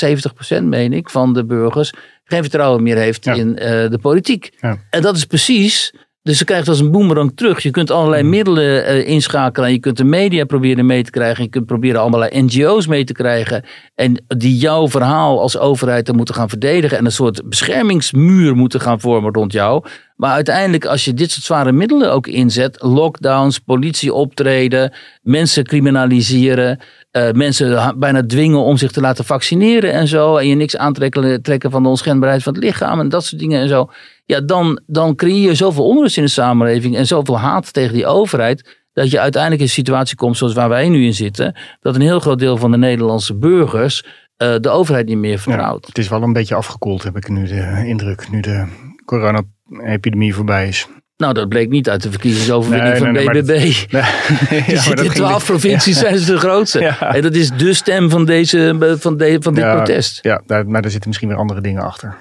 [0.61, 1.93] 70% meen ik van de burgers
[2.25, 3.59] geen vertrouwen meer heeft in uh,
[3.91, 4.53] de politiek.
[4.61, 4.79] Ja.
[4.91, 5.93] En dat is precies
[6.27, 7.61] dus je krijgt als een boemerang terug.
[7.61, 8.31] Je kunt allerlei hmm.
[8.31, 9.69] middelen uh, inschakelen.
[9.69, 11.45] En je kunt de media proberen mee te krijgen.
[11.45, 13.65] Je kunt proberen allerlei NGO's mee te krijgen.
[13.95, 16.99] En die jouw verhaal als overheid dan moeten gaan verdedigen.
[16.99, 19.85] En een soort beschermingsmuur moeten gaan vormen rond jou.
[20.17, 22.83] Maar uiteindelijk, als je dit soort zware middelen ook inzet.
[22.83, 26.81] Lockdowns, politie optreden, mensen criminaliseren.
[27.17, 30.37] Uh, mensen bijna dwingen om zich te laten vaccineren en zo.
[30.37, 33.01] En je niks aantrekken trekken van de onschendbaarheid van het lichaam.
[33.01, 33.91] En dat soort dingen en zo
[34.25, 38.07] ja, dan, dan creëer je zoveel onrust in de samenleving en zoveel haat tegen die
[38.07, 38.85] overheid.
[38.93, 41.57] Dat je uiteindelijk in een situatie komt zoals waar wij nu in zitten.
[41.81, 45.87] Dat een heel groot deel van de Nederlandse burgers uh, de overheid niet meer vertrouwt.
[45.87, 48.67] het is wel een beetje afgekoeld, heb ik nu de indruk, nu de
[49.05, 50.89] corona-epidemie voorbij is.
[51.17, 53.49] Nou, dat bleek niet uit de verkiezingsoverwinning Nee, van nee, BBB.
[53.51, 54.65] Nee.
[54.67, 56.81] Die Ja, in twaalf provincies zijn ze de grootste.
[56.81, 57.15] Ja.
[57.15, 60.19] En dat is de stem van, deze, van, de, van dit protest.
[60.23, 62.17] Ja, daar, maar daar zitten misschien weer andere dingen achter.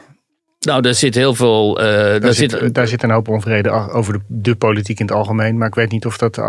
[0.65, 1.79] Nou, daar zit heel veel...
[1.79, 5.05] eh, daar, Daar, zit, zit, daar zit een hoop onvrede over de, de politiek in
[5.05, 5.57] het algemeen.
[5.57, 6.45] Maar ik weet niet of dat eh,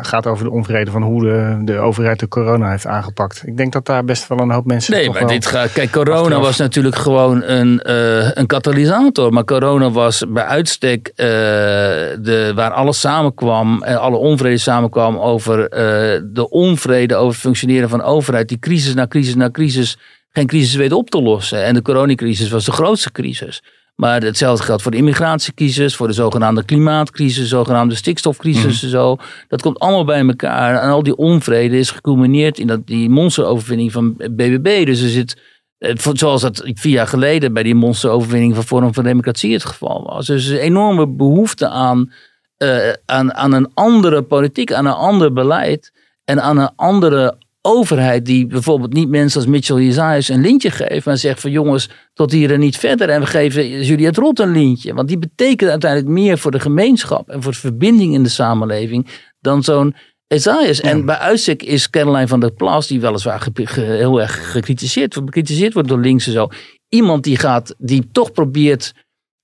[0.00, 3.42] gaat over de onvrede van hoe de, de overheid de corona heeft aangepakt.
[3.46, 4.92] Ik denk dat daar best wel een hoop mensen.
[4.94, 5.72] Nee, maar dit gaat.
[5.72, 6.42] Kijk, corona achteraf.
[6.42, 9.32] was natuurlijk gewoon een, eh, een katalysator.
[9.32, 15.68] Maar corona was bij uitstek eh, de, waar alles samenkwam, en alle onvrede samenkwam over
[15.68, 18.48] eh, de onvrede over het functioneren van de overheid.
[18.48, 19.98] Die crisis na crisis na crisis
[20.38, 21.64] geen crisis weet op te lossen.
[21.64, 23.62] En de coronacrisis was de grootste crisis.
[23.94, 29.16] Maar hetzelfde geldt voor de immigratiecrisis, voor de zogenaamde klimaatcrisis, zogenaamde stikstofcrisis en zo.
[29.48, 30.82] Dat komt allemaal bij elkaar.
[30.82, 34.86] En al die onvrede is geculmineerd in dat, die monsteroverwinning van BBB.
[34.86, 35.40] Dus er zit,
[35.78, 40.02] eh, zoals dat vier jaar geleden bij die monsteroverwinning van Forum voor Democratie het geval
[40.02, 40.26] was.
[40.26, 42.12] Dus er is een enorme behoefte aan,
[42.56, 45.92] eh, aan, aan een andere politiek, aan een ander beleid
[46.24, 51.06] en aan een andere overheid die bijvoorbeeld niet mensen als Mitchell Jezajas een lintje geeft,
[51.06, 54.52] maar zegt van jongens, tot hier en niet verder en we geven Juliette Rot een
[54.52, 54.94] lintje.
[54.94, 59.06] Want die betekent uiteindelijk meer voor de gemeenschap en voor de verbinding in de samenleving
[59.40, 59.94] dan zo'n
[60.26, 60.80] Jezajas.
[60.80, 65.72] En bij uitstek is Caroline van der Plas, die weliswaar heel erg gecritiseerd, wordt- bekritiseerd
[65.72, 66.48] wordt door links en zo,
[66.88, 68.92] iemand die gaat, die toch probeert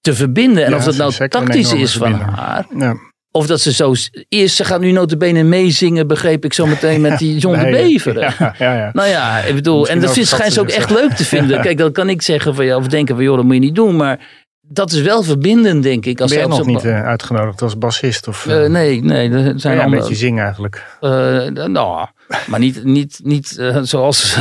[0.00, 0.64] te verbinden.
[0.64, 2.94] En Ja, of dat nou tactisch is van haar, Ja.
[3.36, 3.94] Of dat ze zo
[4.28, 8.34] is, ze gaat nu notabene meezingen, begreep ik zo meteen met die John de Beveren.
[8.38, 8.90] Ja, ja, ja.
[8.92, 11.60] Nou ja, ik bedoel, Misschien en dat vindt, schijnt ze ook echt leuk te vinden.
[11.60, 13.74] Kijk, dat kan ik zeggen van, ja, of denken van, joh, dat moet je niet
[13.74, 13.96] doen.
[13.96, 14.26] Maar
[14.60, 16.20] dat is wel verbindend, denk ik.
[16.20, 18.28] Als ben je nog niet eh, uitgenodigd als bassist?
[18.28, 20.02] Of, eh, nee, nee, er zijn ja, een andere...
[20.02, 20.84] beetje zingen eigenlijk.
[21.00, 22.06] nou,
[22.46, 24.38] maar niet, niet, niet zoals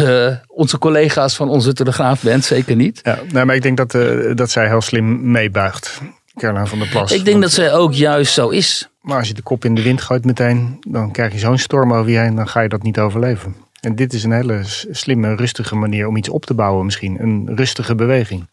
[0.47, 2.99] onze collega's van onze Telegraafband, zeker niet.
[3.03, 3.91] Ja, nee, maar ik denk dat,
[4.37, 6.01] dat zij heel slim meebuigt.
[6.35, 7.11] Caroline van der Plas.
[7.11, 8.87] Ik denk dat zij ook juist zo is.
[9.01, 11.93] Maar als je de kop in de wind gooit meteen, dan krijg je zo'n storm
[11.93, 13.55] over je heen, dan ga je dat niet overleven.
[13.79, 17.17] En dit is een hele slimme, rustige manier om iets op te bouwen misschien.
[17.21, 18.47] Een rustige beweging.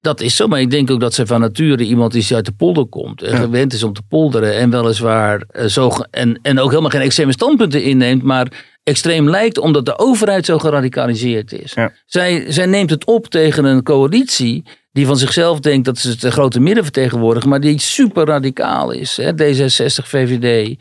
[0.00, 2.44] Dat is zo, maar ik denk ook dat ze van nature iemand is die uit
[2.44, 3.22] de polder komt.
[3.22, 3.36] En Ja.
[3.38, 4.54] gewend is om te polderen.
[4.54, 5.90] En weliswaar eh, zo.
[6.10, 8.22] En, en ook helemaal geen extreme standpunten inneemt.
[8.22, 11.72] Maar extreem lijkt omdat de overheid zo geradicaliseerd is.
[11.72, 11.92] Ja.
[12.06, 14.64] Zij, zij neemt het op tegen een coalitie.
[14.92, 17.48] Die van zichzelf denkt dat ze het grote midden vertegenwoordigen.
[17.48, 19.16] maar die super radicaal is.
[19.16, 19.32] Hè?
[19.32, 20.76] D66, VVD.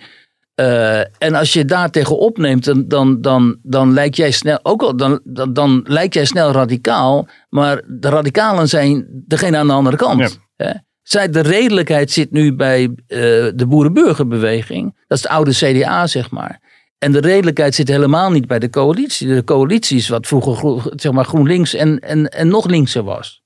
[0.55, 4.81] Eh, en als je daar tegen opneemt, dan, dan, dan, dan lijk jij snel, ook
[4.81, 9.73] al, dan, dan, dan lijk jij snel radicaal, maar de radicalen zijn degene aan de
[9.73, 10.39] andere kant.
[10.55, 10.71] Hè?
[11.01, 13.19] Zij, de redelijkheid zit nu bij eh,
[13.55, 14.95] de boerenburgerbeweging.
[15.07, 16.59] Dat is de oude CDA, zeg maar.
[16.97, 19.27] En de redelijkheid zit helemaal niet bij de coalitie.
[19.27, 23.43] De coalitie is wat vroeger zeg maar, GroenLinks en, en, en nog linkser was.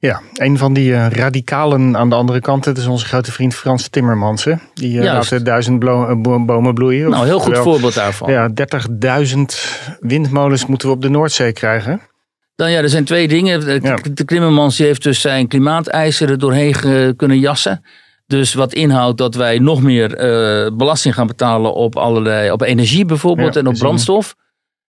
[0.00, 3.54] Ja, een van die eh, radicalen aan de andere kant, dat is onze grote vriend
[3.54, 4.44] Frans Timmermans.
[4.44, 4.52] hè.
[4.74, 5.12] Die Juist.
[5.12, 7.10] laat de duizend blo- eh, bo- bomen bloeien.
[7.10, 8.30] Nou, heel goed voorbeeld daarvan.
[8.32, 9.38] Ja, 30.000
[10.00, 12.00] windmolens moeten we op de Noordzee krijgen.
[12.54, 13.60] Dan ja, er zijn twee dingen.
[13.60, 13.98] De, Ja.
[14.12, 17.84] de Klimmermans die heeft dus zijn klimaateisen er doorheen kunnen jassen.
[18.26, 20.08] Dus wat inhoudt dat wij nog meer
[20.76, 24.34] belasting gaan betalen op allerlei, op energie bijvoorbeeld Ja, en op brandstof.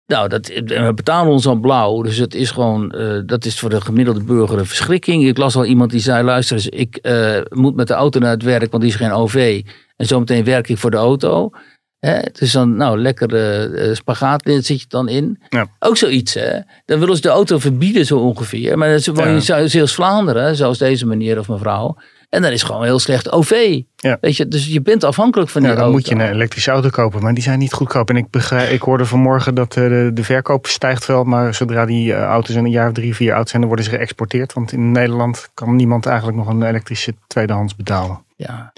[0.09, 2.03] Nou, dat, we betalen ons al blauw.
[2.03, 5.27] Dus het is gewoon, eh, dat is voor de gemiddelde burger een verschrikking.
[5.27, 8.31] Ik las al iemand die zei, luister eens, ik eh, moet met de auto naar
[8.31, 9.63] het werk, want die is geen OV.
[9.97, 11.51] En zometeen werk ik voor de auto.
[11.99, 15.41] Hè, het is dan, nou, lekker eh, spagaat zit je dan in.
[15.49, 15.67] Ja.
[15.79, 16.61] Ook zoiets, hè.
[16.85, 18.79] Dan willen ze de auto verbieden zo ongeveer.
[18.79, 19.57] Maar wonen Ja.
[19.57, 21.97] in Zeeuws-Vlaanderen, zoals deze meneer of mevrouw.
[22.29, 23.81] En dan is gewoon heel slecht OV.
[23.97, 24.19] Ja.
[24.21, 25.99] Weet je, dus je bent afhankelijk van die Ja, dan auto.
[25.99, 28.09] moet je een elektrische auto kopen, maar die zijn niet goedkoop.
[28.11, 31.87] En ik, begrijp, ik hoorde vanmorgen dat eh, de, de verkoop stijgt wel, maar zodra
[31.87, 34.53] die eh, auto's een jaar of drie, vier oud zijn, dan worden ze geëxporteerd.
[34.53, 38.25] Want in Nederland kan niemand eigenlijk nog een elektrische tweedehands betalen.
[38.37, 38.73] Ja.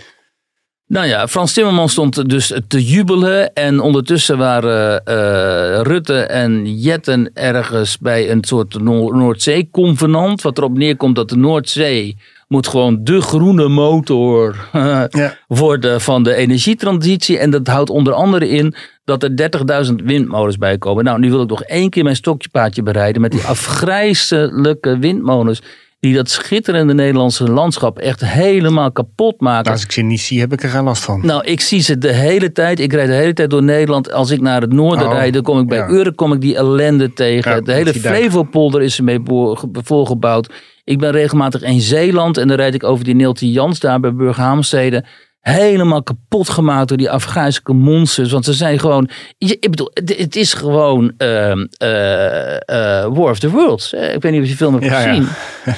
[0.86, 3.52] Nou ja, Frans Timmermans stond dus te jubelen.
[3.52, 10.42] En ondertussen waren eh, Rutte en Jetten ergens bij een soort Noor- Noordzee-convenant.
[10.42, 12.16] Wat erop neerkomt dat de Noordzee
[12.50, 14.56] moet gewoon de groene motor
[15.10, 15.36] Ja.
[15.48, 17.38] worden van de energietransitie.
[17.38, 19.30] En dat houdt onder andere in dat er
[19.88, 21.04] 30.000 windmolens bij komen.
[21.04, 25.62] Nou, nu wil ik nog één keer mijn stokjepaadje bereiden met die afgrijzelijke windmolens.
[26.00, 29.62] Die dat schitterende Nederlandse landschap echt helemaal kapot maken.
[29.64, 31.26] Nou, als ik ze niet zie, heb ik er geen last van.
[31.26, 32.80] Nou, ik zie ze de hele tijd.
[32.80, 34.12] Ik rijd de hele tijd door Nederland.
[34.12, 35.88] Als ik naar het noorden Oh, rijd, dan kom ik bij ja.
[35.90, 37.50] Urk kom ik die ellende tegen.
[37.54, 37.92] Ja, de hele.
[37.94, 40.52] Flevopolder is ermee bo- ge- volgebouwd.
[40.90, 44.14] Ik ben regelmatig in Zeeland en dan rijd ik over die Neeltje Jans daar bij
[44.14, 45.05] Burghaamstede.
[45.40, 48.31] helemaal kapot gemaakt door die Afghaanse monsters.
[48.33, 53.50] Want ze zijn gewoon, ik bedoel, het, is gewoon ehm, eh, eh, War of the
[53.50, 53.92] Worlds.
[53.92, 55.09] Ik weet niet of je film hebt Ja, ja.
[55.09, 55.29] gezien.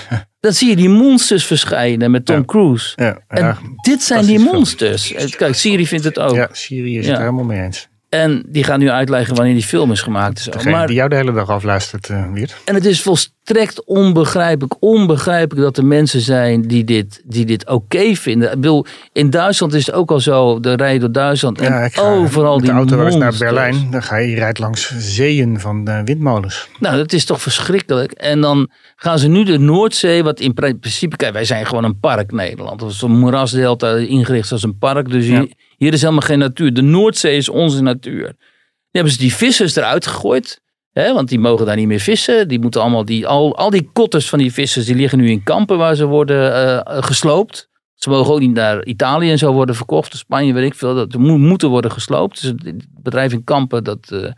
[0.40, 2.44] Dan zie je die monsters verschijnen met Tom Ja.
[2.44, 2.92] Cruise.
[2.96, 4.54] Ja, En dit zijn die film.
[4.54, 5.12] monsters.
[5.12, 6.34] Eh, Kijk, Siri vindt het ook.
[6.34, 7.88] ja, Syrië is het er helemaal mee eens.
[8.08, 10.38] En die gaan nu uitleggen wanneer die film is gemaakt.
[10.40, 10.50] Zo.
[10.50, 12.56] Degene Maar, die jou de hele dag afluistert, Wiert.
[12.64, 13.40] en het is volstrekt
[13.84, 18.48] onbegrijpelijk, onbegrijpelijk dat er mensen zijn die dit, die dit oké vinden.
[18.48, 21.84] Ik bedoel, in Duitsland is het ook al zo, de rijden door Duitsland en Ja,
[21.84, 23.34] ik ga overal die de auto naar.
[23.38, 23.90] Berlijn.
[23.90, 26.68] Dan ga je, je rijdt langs zeeën van eh, windmolens.
[26.80, 28.12] Nou, dat is toch verschrikkelijk.
[28.12, 31.84] En dan gaan ze nu de Noordzee, wat in pri- principe, kijk, wij zijn gewoon
[31.84, 32.82] een park Nederland.
[32.82, 35.10] Of zo'n moerasdelta ingericht als een park.
[35.10, 35.40] Dus Ja.
[35.40, 36.74] hier, hier is helemaal geen natuur.
[36.74, 38.26] De Noordzee is onze natuur.
[38.26, 40.60] Die hebben ze die vissers eruit gegooid.
[40.92, 42.48] Want die mogen daar niet meer vissen.
[42.48, 45.42] Die moeten allemaal die, al, al die kotters van die vissers, die liggen nu in
[45.42, 47.70] kampen waar ze worden eh, gesloopt.
[47.94, 50.16] Ze mogen ook niet naar Italië en zo worden verkocht.
[50.16, 50.94] Spanje, weet ik veel.
[50.94, 52.40] Dat mo- moeten worden gesloopt.
[52.40, 54.10] Dus het bedrijf in kampen, dat...
[54.10, 54.30] eh,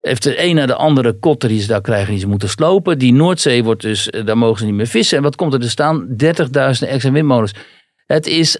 [0.00, 2.98] heeft de een naar de andere kotter die ze daar krijgen, die ze moeten slopen.
[2.98, 5.16] Die Noordzee wordt dus, eh, daar mogen ze niet meer vissen.
[5.16, 6.06] En wat komt er te staan?
[6.16, 7.54] 30.000 extra windmolens.
[8.06, 8.58] Het is,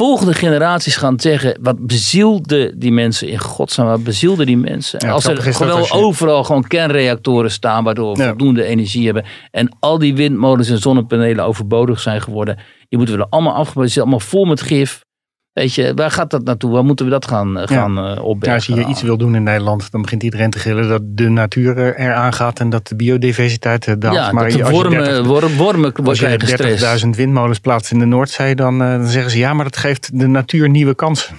[0.00, 4.98] volgende generaties gaan zeggen, wat bezielde die mensen in godsnaam, wat bezielde die mensen?
[5.06, 8.28] Ja, als er gewoon als je- overal gewoon kernreactoren staan, waardoor we Ja.
[8.28, 9.24] voldoende energie hebben.
[9.50, 12.56] En al die windmolens en zonnepanelen overbodig zijn geworden.
[12.88, 13.86] Die moeten we er allemaal afgebouwd.
[13.86, 15.04] Ze zijn allemaal vol met gif.
[15.52, 16.70] Weet je, waar gaat dat naartoe?
[16.70, 18.54] Waar moeten we dat gaan, eh, gaan eh, Ja, opbergen?
[18.54, 21.28] als je hier iets wil doen in Nederland, dan begint iedereen te gillen dat de
[21.28, 24.14] natuur eh, eraan gaat en dat de biodiversiteit daalt.
[24.14, 27.04] Ja, maar dat de als je wormen, 30 wormen, wormen Als je krijgen stress.
[27.04, 30.26] 30.000 windmolens plaatst in de Noordzee, dan, dan zeggen ze ja, maar dat geeft de
[30.26, 31.36] natuur nieuwe kansen.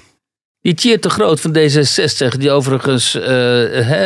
[0.62, 3.19] Die Tjeerd de Groot van D66, die overigens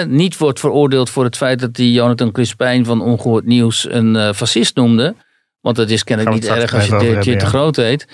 [0.08, 4.76] niet wordt veroordeeld voor het feit dat hij Jonathan Crispijn van Ongehoord Nieuws een fascist
[4.76, 5.16] noemde.
[5.62, 8.08] Want dat is kennelijk niet erg als je de hebben, Groot heet.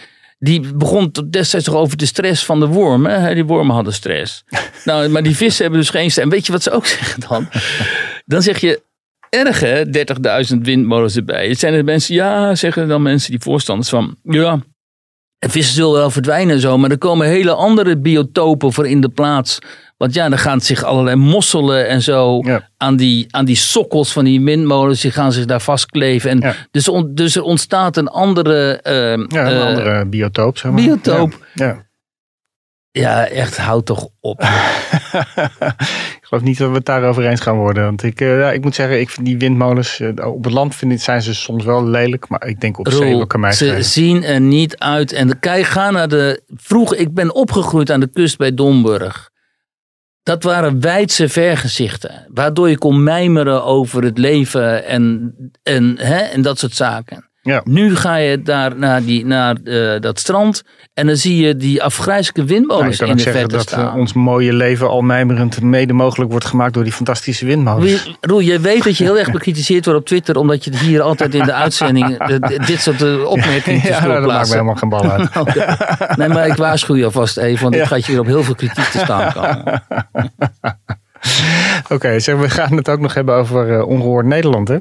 [0.43, 3.21] Die begon destijds toch over de stress van de wormen.
[3.21, 3.33] Hè?
[3.33, 4.43] Die wormen hadden stress.
[4.85, 6.25] nou, maar die vissen hebben dus geen stress.
[6.25, 7.49] En weet je wat ze ook zeggen dan?
[8.25, 8.81] Dan zeg je,
[9.29, 9.85] erg hè,
[10.53, 11.47] 30.000 windmolens erbij.
[11.47, 14.59] Het zijn er mensen, ja, zeggen dan mensen die voorstanders van, ja,
[15.39, 19.01] en vissen zullen wel verdwijnen en zo, maar er komen hele andere biotopen voor in
[19.01, 19.59] de plaats.
[20.01, 22.69] Want ja, dan gaan zich allerlei mosselen en zo Ja.
[22.77, 26.29] aan, die, aan die sokkels van die windmolens, die gaan zich daar vastkleven.
[26.29, 26.55] En Ja.
[26.71, 30.57] dus, on- dus er ontstaat een andere, eh, Ja, een eh, andere biotoop.
[30.57, 30.81] Zeg maar.
[30.83, 31.45] biotoop.
[31.53, 31.85] Ja.
[32.91, 34.41] Ja, echt, houd toch op.
[36.19, 37.83] ik geloof niet dat we het daarover eens gaan worden.
[37.83, 40.91] Want ik, ja, ik moet zeggen, ik vind die windmolens eh, op het land vind
[40.91, 42.29] ik, zijn ze soms wel lelijk.
[42.29, 45.11] Maar ik denk op zee Roel, kan mij ze zien er niet uit.
[45.13, 46.41] En kijk, ga naar de.
[46.55, 49.30] Vroeger, ik ben opgegroeid aan de kust bij Domburg.
[50.23, 52.27] Dat waren wijdse vergezichten.
[52.33, 57.30] Waardoor je kon mijmeren over het leven en, en, hè, en dat soort zaken.
[57.43, 57.61] Ja.
[57.63, 60.63] Nu ga je daar naar, die, naar eh, dat strand.
[60.93, 63.93] En dan zie je die afgrijzelijke Nou, windmolens kan in de verte dat eh, staan.
[63.99, 68.15] ons mooie leven al mijmerend mede mogelijk wordt gemaakt door die fantastische windmolens.
[68.21, 70.35] Roel, je weet dat je heel erg bekritiseerd wordt op Twitter.
[70.35, 72.25] Omdat je hier altijd in de uitzending
[72.67, 75.29] dit soort eh, opmerkingen Ja, nou, dat maakt me helemaal geen bal uit.
[75.47, 75.75] Oké.
[76.15, 77.85] Nee, maar ik waarschuw je alvast even, want Ja.
[77.85, 79.63] gaat je weer op heel veel kritiek te staan komen.
[81.93, 84.77] Oké, zeg, we gaan het ook nog hebben over eh, ongehoord Nederland, hè?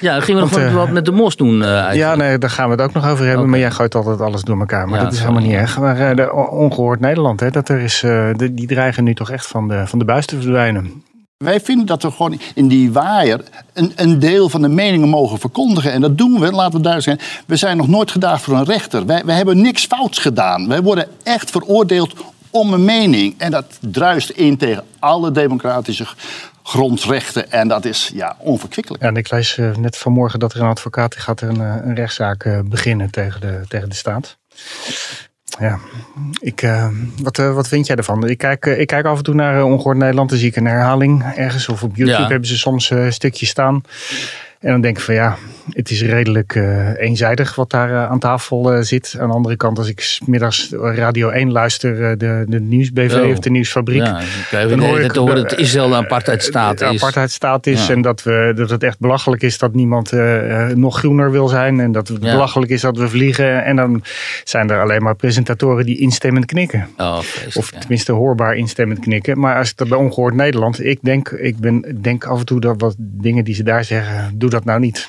[0.00, 1.96] Ja, gingen we nog Want, wat, eh, wat met de mos doen eh, eigenlijk?
[1.98, 3.48] Ja, nee, daar gaan we het ook nog over hebben.
[3.50, 4.88] Maar jij gooit altijd alles door elkaar.
[4.88, 5.78] Maar Ja, dat is helemaal niet erg.
[5.78, 9.30] Maar eh, de ongehoord Nederland, hè, dat er is, eh, de- die dreigen nu toch
[9.30, 11.02] echt van de, van de buis te verdwijnen.
[11.36, 13.40] Wij vinden dat we gewoon in die waaier
[13.72, 15.92] een, een deel van de meningen mogen verkondigen.
[15.92, 17.30] En dat doen we, laten we duidelijk zijn.
[17.46, 19.06] We zijn nog nooit gedaagd voor een rechter.
[19.06, 20.68] Wij, wij hebben niks fouts gedaan.
[20.68, 22.14] Wij worden echt veroordeeld
[22.50, 23.34] om een mening.
[23.38, 26.06] En dat druist in tegen alle democratische
[26.62, 27.50] grondrechten.
[27.50, 29.02] En dat is ja, onverkwikkelijk.
[29.02, 31.74] Ja, en ik lees eh, net vanmorgen dat er een advocaat die gaat een, eh,
[31.84, 34.36] een rechtszaak eh, beginnen tegen de, tegen de staat.
[35.60, 35.78] Ja,
[36.40, 36.88] ik, eh,
[37.22, 38.28] wat, wat vind jij ervan?
[38.28, 40.28] Ik kijk, ik kijk af en toe naar eh, Ongehoord Nederland.
[40.30, 41.68] Dan zie ik een herhaling ergens.
[41.68, 42.28] Of op YouTube Ja.
[42.28, 43.82] hebben ze soms stukjes staan.
[44.60, 45.36] En dan denk ik van ja,
[45.70, 49.16] het is redelijk eh, eenzijdig wat daar eh, aan tafel eh, zit.
[49.20, 53.28] Aan de andere kant, als ik 's middags Radio 1 luister, de, de Nieuwsbv Oh.
[53.30, 54.02] of de Nieuwsfabriek.
[54.06, 56.88] Ja, dan Dan hoor ik te horen dat Israël een apartheidstaat is.
[56.88, 57.86] apartheidstaat is.
[57.86, 57.92] Ja.
[57.92, 60.12] En dat, we, dat het echt belachelijk is dat niemand
[60.74, 61.80] nog groener wil zijn.
[61.80, 62.32] En dat het Ja.
[62.32, 63.64] belachelijk is dat we vliegen.
[63.64, 64.02] En dan
[64.44, 66.88] zijn er alleen maar presentatoren die instemmend knikken.
[66.96, 67.18] Oh,
[67.54, 69.38] Of tenminste hoorbaar instemmend knikken.
[69.40, 70.84] Maar als het bij Ongehoord Nederland.
[70.84, 74.38] Ik denk, ik ben, denk af en toe dat wat dingen die ze daar zeggen.
[74.48, 75.08] Doe dat nou niet.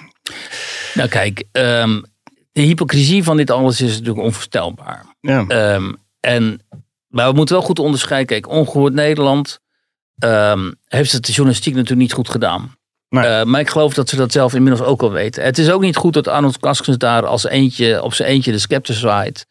[0.93, 2.02] Nou kijk, ehm,
[2.52, 5.06] de hypocrisie van dit alles is natuurlijk onvoorstelbaar.
[5.21, 5.45] Ja.
[5.47, 6.62] Ehm, en,
[7.08, 8.28] maar we moeten wel goed onderscheiden.
[8.28, 9.60] Kijk, Ongehoord Nederland
[10.17, 12.78] ehm, heeft het de journalistiek natuurlijk niet goed gedaan.
[13.10, 13.25] Nee.
[13.25, 15.43] Eh, maar ik geloof dat ze dat zelf inmiddels ook al weten.
[15.43, 18.60] Het is ook niet goed dat Arnold Kaskens daar als eentje, op zijn eentje de
[18.60, 19.47] scepter zwaait.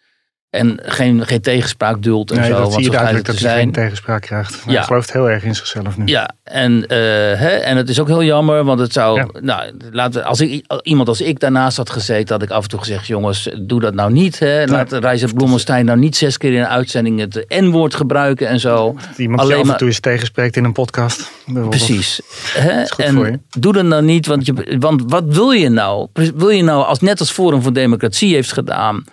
[0.51, 2.59] En geen, geen tegenspraak dult en Nee, zo.
[2.59, 4.63] dat zie je duidelijk dat hij geen tegenspraak krijgt.
[4.67, 4.73] Ja.
[4.73, 6.07] Hij gelooft heel erg in zichzelf nu.
[6.07, 6.99] Ja, en, eh,
[7.39, 9.17] hè, en het is ook heel jammer, want het zou.
[9.19, 9.27] Ja.
[9.41, 12.79] Nou, laten, als ik, iemand als ik daarnaast had gezeten, had ik af en toe
[12.79, 14.39] gezegd: jongens, doe dat nou niet.
[14.39, 14.65] Hè.
[14.65, 18.97] Laat Reizer Bloemenstein nou niet zes keer in een uitzending het N-woord gebruiken en zo.
[19.09, 21.31] Dat Iemand Alleen af en maar- toe eens tegenspreekt in een podcast.
[21.69, 22.21] Precies.
[22.53, 22.83] Hè?
[22.83, 23.33] is goed voor je.
[23.33, 26.09] En doe dat nou niet, want, je, want wat wil je nou?
[26.35, 29.05] Wil je nou, als net als Forum voor Democratie heeft gedaan,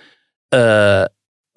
[0.50, 1.02] eh,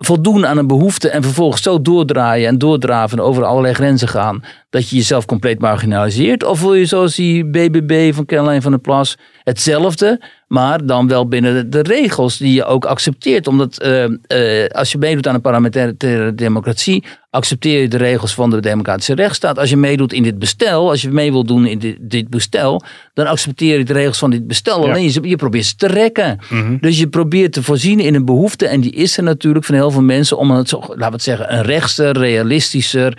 [0.01, 4.45] voldoen aan een behoefte en vervolgens zo doordraaien en doordraven en over allerlei grenzen gaan,
[4.71, 6.45] dat je jezelf compleet marginaliseert?
[6.45, 11.29] Of wil je zoals die BBB van Caroline van der Plas hetzelfde, maar dan wel
[11.29, 13.47] binnen de, de regels die je ook accepteert?
[13.47, 17.05] Omdat eh, eh, als je meedoet aan een parlementaire democratie,
[17.39, 19.59] accepteer je de regels van de democratische rechtsstaat.
[19.59, 22.83] Als je meedoet in dit bestel, als je mee wilt doen in dit, dit bestel,
[23.15, 24.85] dan accepteer je de regels van dit bestel.
[24.85, 24.91] Ja.
[24.93, 26.39] Alleen je, je probeert ze te rekken.
[26.51, 26.77] Mhm.
[26.81, 29.91] Dus je probeert te voorzien in een behoefte, en die is er natuurlijk van heel
[29.91, 33.19] veel mensen, om een, zo- laten we het zeggen, een rechtser, realistischer,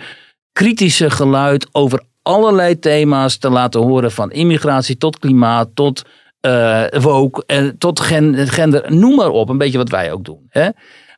[0.52, 4.12] kritischer geluid over allerlei thema's te laten horen.
[4.12, 6.02] Van immigratie tot klimaat, tot
[6.40, 9.48] eh woke, en tot gen- gender, noem maar op.
[9.48, 10.46] Een beetje wat wij ook doen.
[10.48, 10.68] Hè?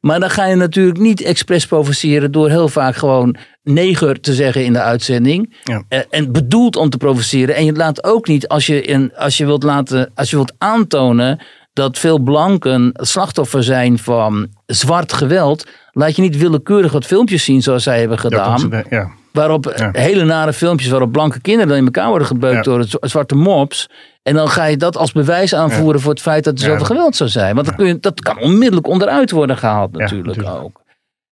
[0.02, 4.64] Maar dan ga je natuurlijk niet expres provoceren door heel vaak gewoon neger te zeggen
[4.64, 5.56] in de uitzending.
[5.64, 5.82] Ja.
[5.88, 7.54] Eh, En bedoeld om te provoceren.
[7.54, 10.52] En je laat ook niet, als je, in, als je, wilt, laten, als je wilt
[10.58, 11.40] aantonen
[11.72, 17.62] dat veel blanken slachtoffer zijn van zwart geweld, laat je niet willekeurig wat filmpjes zien
[17.62, 18.84] zoals zij hebben Ja, gedaan.
[18.90, 19.10] ja.
[19.32, 20.00] Waarop eh, Ja.
[20.02, 22.62] hele nare filmpjes waarop blanke kinderen dan in elkaar worden gebeukt Ja.
[22.62, 23.88] door het zwarte mops.
[24.22, 27.16] En dan ga je dat als bewijs aanvoeren voor het feit dat er zoveel geweld
[27.16, 27.54] zou zijn.
[27.54, 30.56] Want dat, kun je, dat kan onmiddellijk onderuit worden gehaald natuurlijk, natuurlijk.
[30.64, 30.80] ook.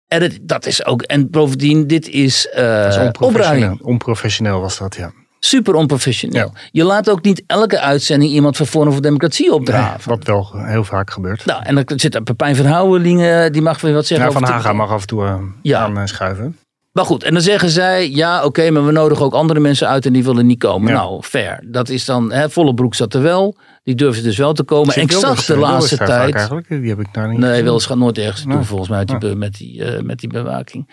[0.07, 3.77] En het, dat is ook, en bovendien, dit is, eh Dat is onprofessioneel.
[3.81, 5.11] Onprofessioneel was dat, ja.
[5.39, 6.53] Super onprofessioneel.
[6.71, 10.09] Je laat ook niet elke uitzending iemand van Forum voor Democratie opdraven.
[10.09, 11.45] Wat wel heel vaak gebeurt.
[11.45, 14.27] Nou, en dan zit er Pepijn van Houwelingen, die mag weer wat zeggen.
[14.27, 15.79] Ja, van Haga mag af en toe eh, Ja.
[15.79, 16.57] aanschuiven.
[16.93, 20.05] Maar goed, en dan zeggen zij, ja oké, maar we nodigen ook andere mensen uit
[20.05, 20.91] en die willen niet komen.
[20.91, 20.97] Ja.
[20.97, 21.63] Nou, fair.
[21.67, 24.95] Dat is dan, hè, Vollebroek zat er wel, die durfde dus wel te komen.
[24.95, 26.33] En ik Wilders- zag de Wilders laatste tijd...
[26.33, 26.67] Eigenlijk.
[26.69, 27.63] Die heb ik daar niet Nee.
[27.63, 28.63] Wils gaat nooit ergens toe Nee.
[28.63, 30.89] volgens mij die, met die, eh, met die bewaking.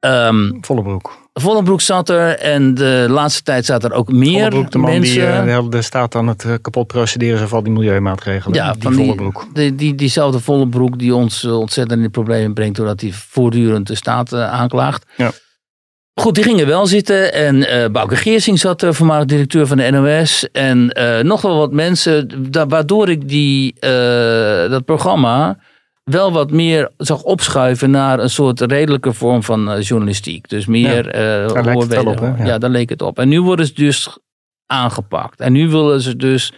[0.00, 1.18] Ehm Volle broek.
[1.32, 5.14] Vollebroek zat er en de laatste tijd zaten er ook meer de man mensen.
[5.14, 8.56] die eh, de hele de staat aan het eh, kapot procederen van die milieumaatregelen.
[8.56, 12.04] Ja, die van volle die, die, die, diezelfde volle broek die ons eh, ontzettend in
[12.04, 12.76] de problemen brengt.
[12.76, 15.04] doordat hij voortdurend de staat aanklaagt.
[15.16, 15.30] Ja.
[16.14, 17.32] Goed, die gingen wel zitten.
[17.32, 20.50] En eh Bouke Geersing zat er, voormalig directeur van de NOS.
[20.50, 20.86] En
[21.26, 22.46] nog wel wat mensen.
[22.50, 23.74] da- waardoor ik die,
[24.70, 25.58] dat programma
[26.10, 30.48] wel wat meer zag opschuiven naar een soort redelijke vorm van eh, journalistiek.
[30.48, 32.44] Dus meer eh het op, ja.
[32.44, 32.58] Ja.
[32.58, 33.18] daar leek het op.
[33.18, 34.18] En nu worden ze dus
[34.66, 35.40] aangepakt.
[35.40, 36.52] En nu willen ze dus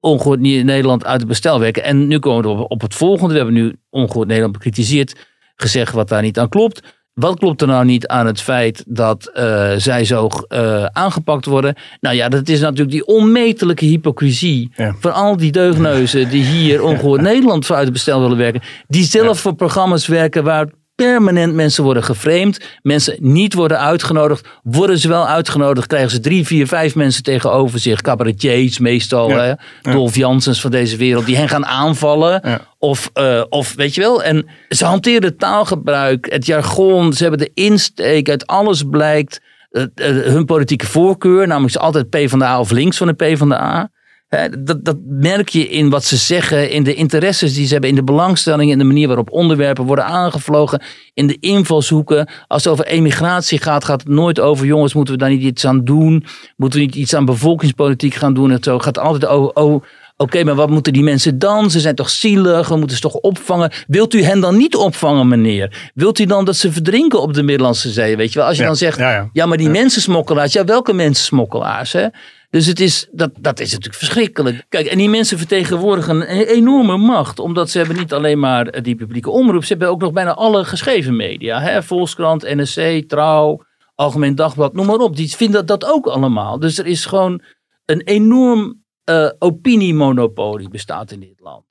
[0.00, 1.84] ongehoord Nederland uit het bestel werken.
[1.84, 3.32] En nu komen we op, op het volgende.
[3.32, 5.26] We hebben nu ongehoord Nederland bekritiseerd.
[5.54, 7.01] Gezegd wat daar niet aan klopt.
[7.14, 11.74] Wat klopt er nou niet aan het feit dat eh, zij zo eh, aangepakt worden?
[12.00, 14.94] Nou ja, dat is natuurlijk die onmetelijke hypocrisie Ja.
[15.00, 18.60] van al die deugneuzen die hier ongehoord Nederland voor uit het bestel willen werken.
[18.88, 20.66] Die zelf voor programma's werken waar
[21.02, 22.78] permanent mensen worden geframed.
[22.82, 24.48] Mensen niet worden uitgenodigd.
[24.62, 28.00] Worden ze wel uitgenodigd, krijgen ze drie, vier, vijf mensen tegenover zich.
[28.00, 29.58] Cabaretiers meestal, Ja.
[29.82, 31.26] hè, Dolf Janssens van deze wereld.
[31.26, 32.40] Die hen gaan aanvallen.
[32.44, 32.60] Ja.
[32.78, 34.22] Of, eh, of weet je wel.
[34.22, 37.12] En ze hanteren het taalgebruik, het jargon.
[37.12, 38.28] Ze hebben de insteek.
[38.28, 41.46] Uit alles blijkt eh, eh, hun politieke voorkeur.
[41.46, 43.90] Namelijk ze altijd PvdA of links van de PvdA.
[44.36, 47.90] Hè, dat, dat merk je in wat ze zeggen, in de interesses die ze hebben,
[47.90, 50.82] in de belangstelling, in de manier waarop onderwerpen worden aangevlogen,
[51.14, 52.28] in de invalshoeken.
[52.46, 55.66] Als het over emigratie gaat, gaat het nooit over, jongens, moeten we daar niet iets
[55.66, 56.24] aan doen?
[56.56, 58.50] Moeten we niet iets aan bevolkingspolitiek gaan doen?
[58.50, 59.82] En zo gaat het altijd over, oh,
[60.16, 61.70] oké, maar wat moeten die mensen dan?
[61.70, 63.72] Ze zijn toch zielig, we moeten ze toch opvangen?
[63.86, 65.90] Wilt u hen dan niet opvangen, meneer?
[65.94, 68.16] Wilt u dan dat ze verdrinken op de Middellandse Zee?
[68.16, 69.28] Weet je wel, als je Ja, dan zegt, ja, ja.
[69.32, 71.92] ja, maar die mensensmokkelaars, ja, welke mensensmokkelaars?
[71.92, 72.06] Hè?
[72.52, 74.64] Dus het is, dat, dat is natuurlijk verschrikkelijk.
[74.68, 77.38] Kijk, en die mensen vertegenwoordigen een enorme macht.
[77.38, 79.62] Omdat ze hebben niet alleen maar eh, die publieke omroep.
[79.62, 81.60] Ze hebben ook nog bijna alle geschreven media.
[81.60, 81.82] Hè?
[81.82, 85.16] Volkskrant, NSC, Trouw, Algemeen Dagblad, noem maar op.
[85.16, 86.58] Die vinden dat ook allemaal.
[86.58, 87.42] Dus er is gewoon
[87.84, 91.64] een enorm eh, opiniemonopolie bestaat in dit land.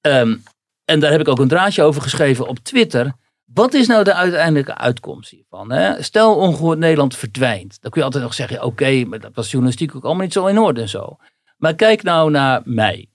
[0.00, 0.36] Ehm,
[0.84, 3.12] en daar heb ik ook een draadje over geschreven op Twitter.
[3.54, 5.72] Wat is nou de uiteindelijke uitkomst hiervan?
[5.72, 6.02] Hè?
[6.02, 7.78] Stel ongehoord Nederland verdwijnt.
[7.80, 10.46] Dan kun je altijd nog zeggen, oké, maar dat was journalistiek ook allemaal niet zo
[10.46, 11.16] in orde en zo.
[11.56, 13.06] Maar kijk nou naar mij.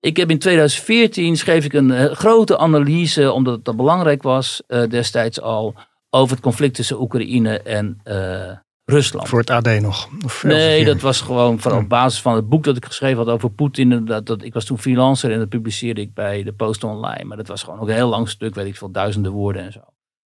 [0.00, 4.62] Ik heb in 2014 schreef ik een eh, grote analyse, omdat het dat belangrijk was
[4.66, 5.74] eh, destijds al,
[6.10, 8.50] over het conflict tussen Oekraïne en eh,
[8.84, 9.28] Rusland.
[9.28, 10.08] Voor het AD nog?
[10.24, 13.28] Of nee, dat was gewoon van, op basis van het boek dat ik geschreven had
[13.28, 14.04] over Poetin.
[14.04, 17.24] Dat, dat, ik was toen freelancer en dat publiceerde ik bij de Post Online.
[17.24, 19.72] Maar dat was gewoon ook een heel lang stuk, weet ik veel, duizenden woorden en
[19.72, 19.80] zo.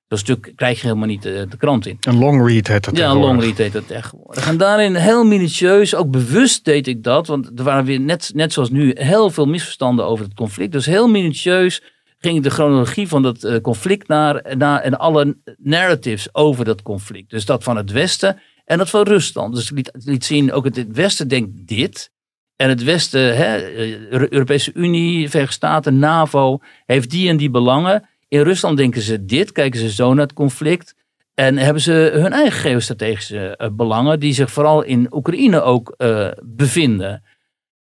[0.07, 1.97] Dat stuk krijg je helemaal niet de, de krant in.
[1.99, 4.47] Een long read heet dat Ja, een long read heet dat tegenwoordig.
[4.47, 7.27] En daarin heel minutieus, ook bewust deed ik dat.
[7.27, 10.71] Want er waren weer net, net zoals nu heel veel misverstanden over het conflict.
[10.71, 11.83] Dus heel minutieus
[12.21, 17.29] ging de chronologie van dat eh, conflict naar, naar en alle narratives over dat conflict.
[17.29, 19.55] Dus dat van het Westen en dat van Rusland.
[19.55, 22.11] Dus ik liet, zien, ook het, Westen denkt dit.
[22.55, 27.49] En het Westen, hè, eh, Euro- Europese Unie, Verenigde Staten, NAVO, heeft die en die
[27.49, 28.09] belangen.
[28.27, 30.95] In Rusland denken ze dit, kijken ze zo naar het conflict.
[31.33, 35.95] En hebben ze hun eigen geostrategische eh, belangen, die zich vooral in Oekraïne ook
[36.43, 37.23] bevinden.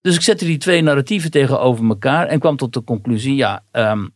[0.02, 4.08] Dus ik zette die twee narratieven tegenover elkaar en kwam tot de conclusie: ja, ehm,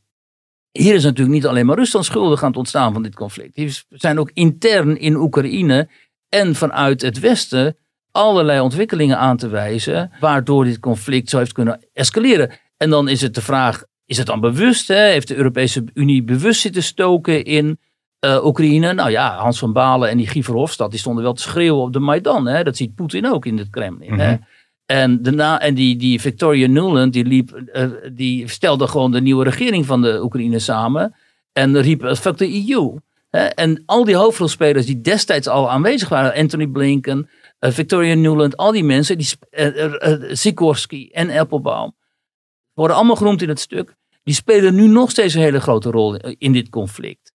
[0.77, 3.55] hier is natuurlijk niet alleen maar Rusland schuldig aan het ontstaan van dit conflict.
[3.55, 5.89] Hier zijn ook intern in Oekraïne
[6.29, 7.77] en vanuit het Westen
[8.11, 12.51] allerlei ontwikkelingen aan te wijzen, waardoor dit conflict zo heeft kunnen escaleren.
[12.77, 14.87] En dan is het de vraag: is het dan bewust?
[14.87, 15.07] Hè?
[15.09, 17.79] Heeft de Europese Unie bewust zitten stoken in
[18.19, 18.93] eh, Oekraïne?
[18.93, 21.93] Nou ja, Hans van Balen en die Guy Verhofstadt die stonden wel te schreeuwen op
[21.93, 22.47] de Maidan.
[22.47, 22.63] Hè?
[22.63, 24.19] Dat ziet Poetin ook in het Kremlin.
[24.19, 24.35] hè?
[24.85, 29.43] En, daarna, en die, die Victoria Nuland, die, liep, eh, die stelde gewoon de nieuwe
[29.43, 31.15] regering van de Oekraïne samen.
[31.53, 32.97] En riep, eh, fuck de EU.
[33.55, 37.29] En al die hoofdrolspelers die destijds al aanwezig waren, Anthony Blinken,
[37.59, 39.27] eh, Victoria Nuland, al die mensen, die,
[40.35, 41.95] Sikorsky en Applebaum,
[42.73, 43.95] worden allemaal genoemd in het stuk.
[44.23, 47.33] Die spelen nu nog steeds een hele grote rol in- in dit conflict.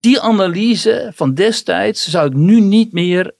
[0.00, 3.34] Die analyse van destijds zou ik nu niet meer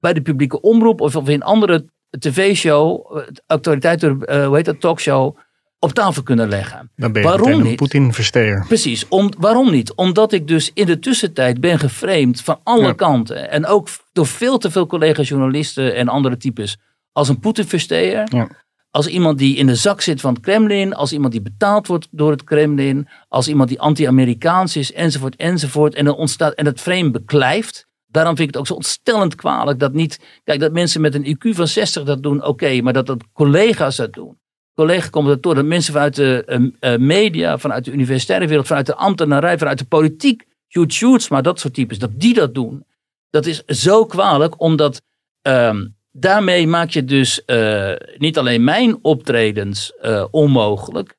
[0.00, 5.36] bij de publieke omroep of in andere tv-show, eh, actualiteiten, eh, hoe heet dat, talkshow,
[5.78, 6.90] op tafel kunnen leggen.
[6.96, 7.76] Dan ben je Waarom niet?
[7.76, 8.64] Poetin-versteer.
[8.68, 9.08] Precies.
[9.08, 9.94] Om, waarom niet?
[9.94, 12.92] Omdat ik dus in de tussentijd ben geframed van alle Ja.
[12.92, 13.50] kanten.
[13.50, 16.76] En ook door veel te veel collega-journalisten en andere types.
[17.12, 18.26] Als een Poetin-versteer.
[18.30, 18.48] Ja.
[18.90, 20.94] Als iemand die in de zak zit van het Kremlin.
[20.94, 23.08] Als iemand die betaald wordt door het Kremlin.
[23.28, 24.92] Als iemand die anti-Amerikaans is.
[24.92, 25.94] Enzovoort, enzovoort.
[25.94, 27.86] En, dan ontstaat, en het frame beklijft.
[28.10, 30.20] Daarom vind ik het ook zo ontstellend kwalijk dat niet.
[30.44, 32.80] Kijk, dat mensen met een IQ van 60 dat doen, oké.
[32.80, 34.38] maar dat, dat collega's dat doen.
[34.74, 39.58] Collega-commentatoren, dat mensen vanuit de eh, eh, media, vanuit de universitaire wereld, vanuit de ambtenarij,
[39.58, 42.86] vanuit de politiek, Sjoerd Sjoerdsma, dat soort types, dat die dat doen.
[43.30, 45.02] Dat is zo kwalijk, omdat
[45.42, 51.16] ehm, daarmee maak je dus eh, niet alleen mijn optredens eh, onmogelijk,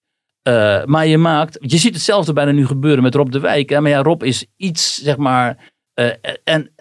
[0.85, 3.69] maar je maakt, je ziet hetzelfde bijna nu gebeuren met Rob de Wijk.
[3.69, 5.71] Maar ja, Rob is iets, zeg maar,
[6.43, 6.71] en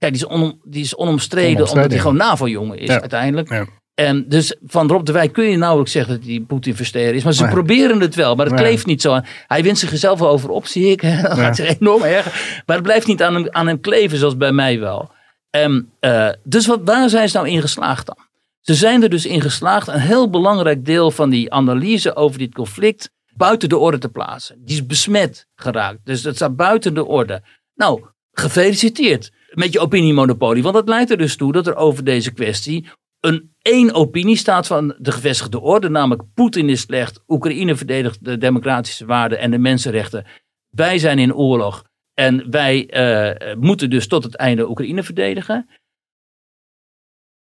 [0.00, 2.00] kijk, die is, die is onomstreden, Onomstreden, omdat hij ja.
[2.00, 3.00] gewoon NAVO-jongen is Ja.
[3.00, 3.48] uiteindelijk.
[3.48, 3.66] Ja.
[3.94, 7.24] En dus van Rob de Wijk kun je nauwelijks zeggen dat hij Poetin-versteer is.
[7.24, 7.52] Maar ze Nee.
[7.52, 8.64] proberen het wel, maar het Nee.
[8.64, 9.24] kleeft niet zo aan.
[9.46, 11.02] Hij wint zich zelf wel over op, zie ik.
[11.22, 12.24] Dat gaat zich enorm erg.
[12.66, 15.10] Maar het blijft niet aan hem, aan hem kleven, zoals bij mij wel.
[15.50, 18.16] En, eh, dus wat, waar zijn ze nou in geslaagd dan?
[18.60, 22.54] Ze zijn er dus in geslaagd een heel belangrijk deel van die analyse over dit
[22.54, 24.56] conflict buiten de orde te plaatsen.
[24.64, 25.98] Die is besmet geraakt.
[26.04, 27.42] Dus dat staat buiten de orde.
[27.74, 30.62] Nou, gefeliciteerd met je opiniemonopolie.
[30.62, 32.88] Want dat leidt er dus toe dat er over deze kwestie
[33.20, 35.88] een één opinie staat van de gevestigde orde.
[35.88, 40.26] Namelijk Poetin is slecht, Oekraïne verdedigt de democratische waarden en de mensenrechten.
[40.70, 41.84] Wij zijn in oorlog
[42.14, 45.68] en wij eh, moeten dus tot het einde Oekraïne verdedigen.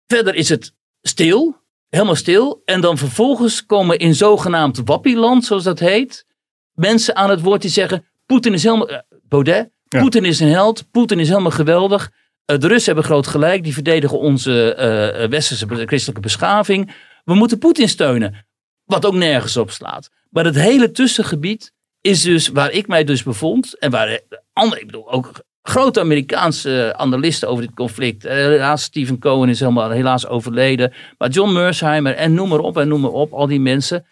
[0.06, 1.56] Verder is het stil,
[1.88, 2.62] helemaal stil.
[2.64, 6.26] En dan vervolgens komen in zogenaamd wappieland, zoals dat heet,
[6.72, 8.88] mensen aan het woord die zeggen: Poetin is helemaal.
[8.88, 10.00] eh, Baudet, Ja.
[10.00, 12.10] Poetin is een held, Poetin is helemaal geweldig.
[12.44, 16.94] Eh, de Russen hebben groot gelijk, die verdedigen onze eh, eh, westerse christelijke beschaving.
[17.24, 18.46] We moeten Poetin steunen.
[18.84, 20.10] Wat ook nergens op slaat.
[20.30, 23.78] Maar het hele tussengebied is dus waar ik mij dus bevond.
[23.78, 24.20] En waar
[24.52, 25.32] andere, ik bedoel ook
[25.62, 28.22] grote Amerikaanse analisten over dit conflict.
[28.22, 30.92] Helaas, Stephen Cohen is helemaal helaas overleden.
[31.18, 33.32] Maar John Mersheimer en noem maar op en noem maar op.
[33.32, 34.06] Al die mensen.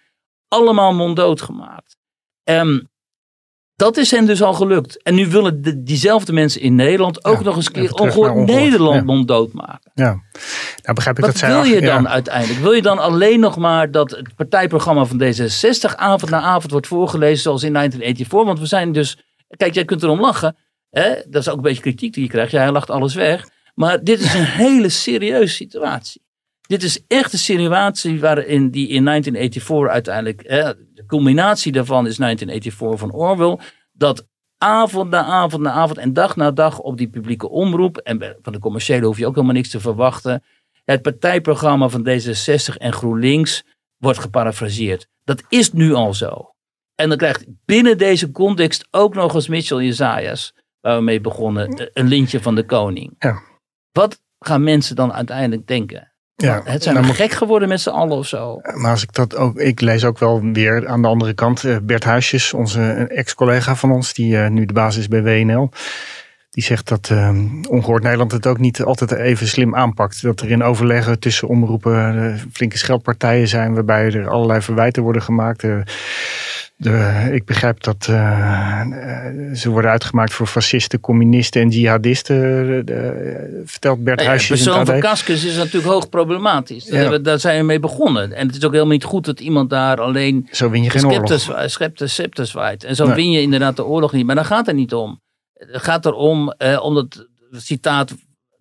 [0.49, 1.97] Allemaal monddood gemaakt.
[2.45, 2.91] En
[3.77, 5.03] dat is hen dus al gelukt.
[5.03, 8.35] En nu willen de- diezelfde mensen in Nederland ook Ja, nog eens een keer ongehoord
[8.35, 9.03] Nederland ja.
[9.03, 9.91] monddood maken.
[9.95, 10.05] Ja.
[10.83, 12.09] Nou begrijp ik Wat dat zij wil je dan ja.
[12.09, 12.61] uiteindelijk?
[12.61, 16.87] Wil je dan alleen nog maar dat het partijprogramma van D66 avond na avond wordt
[16.87, 18.45] voorgelezen zoals in 1984?
[18.47, 19.19] Want we zijn dus,
[19.57, 20.57] kijk jij kunt erom lachen,
[20.91, 21.15] hè?
[21.29, 22.51] dat is ook een beetje kritiek die je krijgt.
[22.53, 23.49] Ja, hij lacht alles weg.
[23.75, 26.25] Maar dit is een hele serieuze situatie.
[26.67, 30.73] Dit is echt een situatie waarin die in 1984 uiteindelijk, hè,
[31.07, 33.59] culminatie daarvan is 1984 van Orwell,
[33.93, 34.27] dat
[34.59, 38.53] avond na avond na avond en dag na dag op die publieke omroep, en van
[38.53, 40.43] de commerciële hoef je ook helemaal niks te verwachten,
[40.85, 43.65] het partijprogramma van D66 en GroenLinks
[43.97, 45.09] wordt geparafraseerd.
[45.25, 46.55] Dat is nu al zo.
[46.95, 51.91] En dan krijgt binnen deze context ook nog eens Mitchell Jezajas, waar we mee begonnen,
[51.93, 53.15] een lintje van de koning.
[53.19, 53.43] Ja.
[53.93, 56.13] wat gaan mensen dan uiteindelijk denken?
[56.37, 58.61] Ja, Het zijn nou, we gek geworden met z'n allen of zo.
[58.75, 61.77] Maar als ik dat ook, ik lees ook wel weer aan de andere kant eh,
[61.83, 65.71] Bert Huisjes, onze ex-collega van ons, die eh, nu de basis is bij WNL.
[66.57, 70.23] Die zegt dat eh, Ongehoord Nederland het ook niet altijd even slim aanpakt.
[70.23, 75.23] Dat er in overleggen tussen omroepen eh, flinke scheldpartijen zijn, waarbij er allerlei verwijten worden
[75.23, 75.65] gemaakt.
[75.65, 75.79] Eh,
[76.77, 82.37] de, ik begrijp dat eh, eh, ze worden uitgemaakt voor fascisten, communisten en jihadisten.
[82.37, 85.01] eh, de- vertelt Bert Nou ja, Huisjes in persoon van.
[85.01, 86.85] Kaskus is natuurlijk hoog problematisch.
[86.85, 87.01] Daar, Ja.
[87.01, 88.33] hebben we- daar zijn we mee begonnen.
[88.33, 91.01] En het is ook helemaal niet goed dat iemand daar alleen Zo win je geen
[92.47, 92.85] zwaait.
[92.85, 93.15] En zo Nee.
[93.15, 94.27] win je inderdaad de oorlog niet.
[94.27, 95.21] Maar daar gaat het niet om.
[95.53, 98.15] Het gaat erom, eh, om dat citaat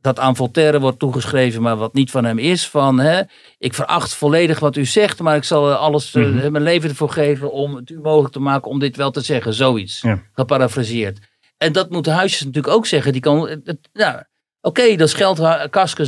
[0.06, 2.68] dat aan Voltaire wordt toegeschreven, maar wat niet van hem is.
[2.70, 3.22] Van, hè,
[3.58, 6.52] ik veracht volledig wat u zegt, maar ik zal eh, alles, eh, Mhm.
[6.52, 9.54] mijn leven ervoor geven om het u mogelijk te maken om dit wel te zeggen.
[9.54, 10.22] Zoiets, Ja.
[10.34, 11.20] geparafraseerd.
[11.58, 13.12] En dat moet huisjes natuurlijk ook zeggen.
[13.12, 14.28] Die kan, het- ja,
[14.62, 15.40] Oké, dan scheldt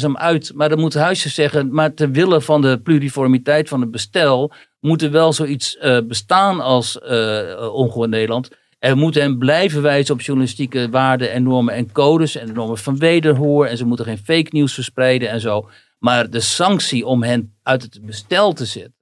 [0.01, 3.91] hem uit, maar dan moet Huisjes zeggen, maar ter wille van de pluriformiteit van het
[3.91, 5.77] bestel, moet er wel zoiets
[6.07, 8.49] bestaan als eh Ongehoord Nederland.
[8.79, 12.53] En we moeten hem blijven wijzen op journalistieke waarden en normen en codes en de
[12.53, 13.65] normen van wederhoor.
[13.65, 15.69] En ze moeten geen fake nieuws verspreiden en zo.
[15.99, 18.95] Maar de sanctie om hen uit het bestel te zetten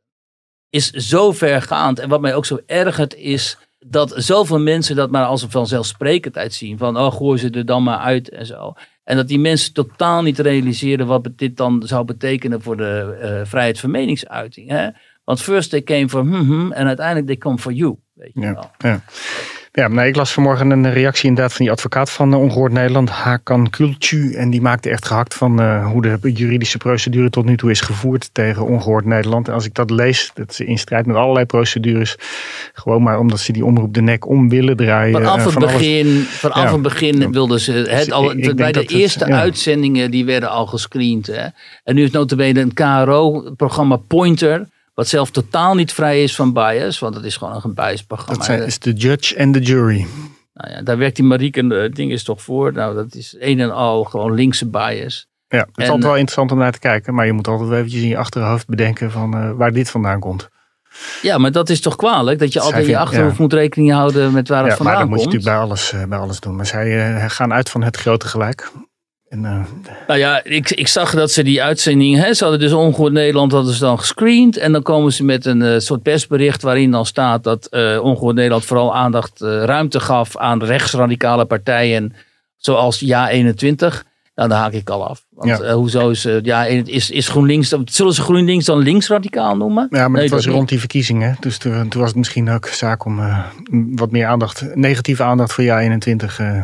[0.69, 1.99] is zo vergaand.
[1.99, 6.53] En wat mij ook zo ergert is dat zoveel mensen dat maar als een vanzelfsprekendheid
[6.53, 6.77] zien.
[6.77, 8.73] Van, oh, gooi ze er dan maar uit en zo.
[9.03, 13.41] En dat die mensen totaal niet realiseren wat dit dan zou betekenen voor de eh,
[13.43, 14.69] vrijheid van meningsuiting.
[14.69, 14.89] Hè?
[15.23, 17.95] Want first they came for hmm, hmm, en uiteindelijk they come for you.
[18.13, 18.71] Weet je Ja, wel.
[18.77, 19.03] ja.
[19.77, 23.09] Ja, nee, ik las vanmorgen een reactie inderdaad van die advocaat van eh, Ongehoord Nederland,
[23.09, 24.33] Hakan Kulcu.
[24.33, 27.81] En die maakte echt gehakt van eh, hoe de juridische procedure tot nu toe is
[27.81, 29.47] gevoerd tegen Ongehoord Nederland.
[29.47, 32.15] En als ik dat lees, dat ze in strijd met allerlei procedures,
[32.73, 35.13] gewoon maar omdat ze die omroep de nek om willen draaien.
[35.13, 36.71] Vanaf eh, het van alles- begin, vanaf Ja.
[36.71, 39.39] het begin wilden ze het al, ik denk bij de het- eerste ja.
[39.39, 41.27] uitzendingen die werden al gescreend.
[41.27, 41.45] Hè?
[41.83, 46.99] En nu is notabene een KRO-programma Pointer, wat zelf totaal niet vrij is van bias,
[46.99, 48.35] want het is gewoon een biasprogramma.
[48.35, 50.05] Dat zijn, is de judge en de jury.
[50.53, 52.73] Nou ja, daar werkt die Marieke eh, ding is toch voor.
[52.73, 55.27] Nou, dat is een en al gewoon linkse bias.
[55.47, 57.69] Ja, het is En, altijd wel interessant om naar te kijken, maar je moet altijd
[57.69, 60.49] wel eventjes in je achterhoofd bedenken van eh, waar dit vandaan komt.
[61.21, 62.39] Ja, maar dat is toch kwalijk?
[62.39, 63.41] Dat je altijd in je achterhoofd ja.
[63.41, 65.33] moet rekening houden met waar het Ja, maar vandaan dat moet je komt.
[65.33, 66.55] natuurlijk bij alles, eh, bij alles doen.
[66.55, 68.71] Maar zij eh, gaan uit van het grote gelijk.
[69.43, 69.59] Eh,
[70.07, 73.51] Nou ja, ik, ik zag dat ze die uitzending, hè, ze hadden dus Ongehoord Nederland
[73.51, 74.57] hadden ze dan gescreend.
[74.57, 77.69] En dan komen ze met een eh, soort persbericht waarin dan staat dat
[78.01, 82.13] Ongehoord Nederland vooral aandacht, ruimte gaf aan rechtsradicale partijen
[82.57, 84.05] zoals Ja 21.
[84.35, 85.25] Nou, daar haak ik al af.
[85.29, 85.73] Want Ja.
[85.73, 89.87] hoezo is, ja, is, is GroenLinks, dan- zullen ze GroenLinks dan linksradicaal noemen?
[89.89, 91.37] Ja, maar Nee, het was rond die verkiezingen.
[91.39, 93.19] Dus toen, toen was het misschien ook zaak om
[93.95, 96.61] wat meer aandacht, negatieve aandacht voor jaar 21 eh,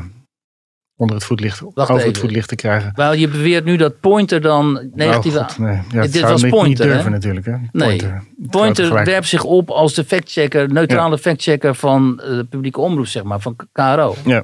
[1.02, 2.08] onder het voetlicht, Wacht over even.
[2.08, 2.92] het voetlicht te krijgen.
[2.96, 5.40] Wel, je beweert nu dat Pointer dan negatieve...
[5.40, 5.80] Oh, God, nee.
[5.92, 7.10] Ja, Dit was Pointer, niet durven hè?
[7.10, 7.46] natuurlijk.
[7.46, 7.56] Hè?
[7.72, 8.24] Pointer.
[8.50, 13.24] Pointer werpt zich op als de factchecker, neutrale factchecker van eh, de publieke omroep, zeg
[13.24, 14.16] maar, van KRO.
[14.26, 14.44] Ja.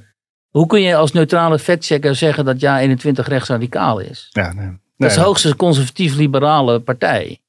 [0.50, 4.28] Hoe kun je als neutrale factchecker zeggen dat Ja 21 rechtsradicaal is?
[4.30, 4.70] Ja, nee.
[4.98, 7.42] Dat is de hoogste conservatief-liberale partij.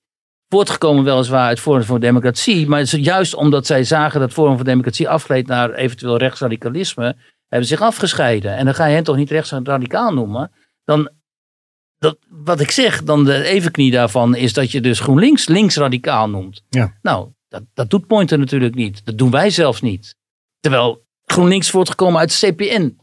[0.49, 5.09] Voortgekomen weliswaar uit Forum voor Democratie, maar juist omdat zij zagen dat Forum voor Democratie
[5.09, 7.17] afgleed naar eventueel rechtsradicalisme,
[7.49, 8.57] hebben zich afgescheiden.
[8.57, 10.51] En dan ga je hen toch niet rechtsradicaal noemen?
[10.85, 11.11] Dan,
[11.99, 16.63] dat, wat ik zeg, dan de evenknie daarvan is dat je dus GroenLinks linksradicaal noemt.
[16.69, 16.93] Ja.
[17.03, 19.05] Nou, dat, dat doet Pointer natuurlijk niet.
[19.07, 20.17] Dat doen wij zelfs niet.
[20.61, 22.97] Terwijl GroenLinks voortgekomen uit CPN.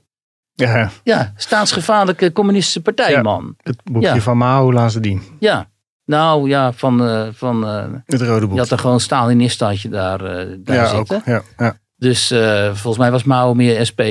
[0.53, 3.21] Ja, Ja, staatsgevaarlijke communistische partij, Ja.
[3.21, 3.55] man.
[3.57, 4.19] het boekje Ja.
[4.21, 5.21] van Mao lazen die.
[5.39, 5.69] Ja.
[6.05, 8.53] Nou ja, van, eh, van eh, Het rode boek.
[8.53, 11.17] je had er gewoon Stalinist had je daar, eh, daar ja, zitten.
[11.17, 11.25] ook.
[11.25, 11.79] Ja, ja.
[11.97, 12.27] Dus
[12.73, 14.01] volgens mij was Mao meer SP.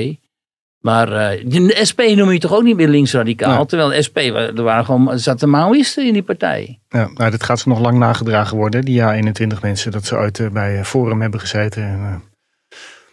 [0.85, 3.55] Maar eh, de SP noem je toch ook niet meer linksradicaal?
[3.57, 3.65] Nee.
[3.65, 6.79] Terwijl de SP, er waren gewoon, zaten Maoïsten in die partij.
[6.89, 7.09] ja.
[7.13, 10.39] Nou, dit gaat ze nog lang nagedragen worden, die jaar 21 mensen, dat ze ooit
[10.39, 11.83] eh, bij eh, Forum hebben gezeten.
[11.83, 12.23] En,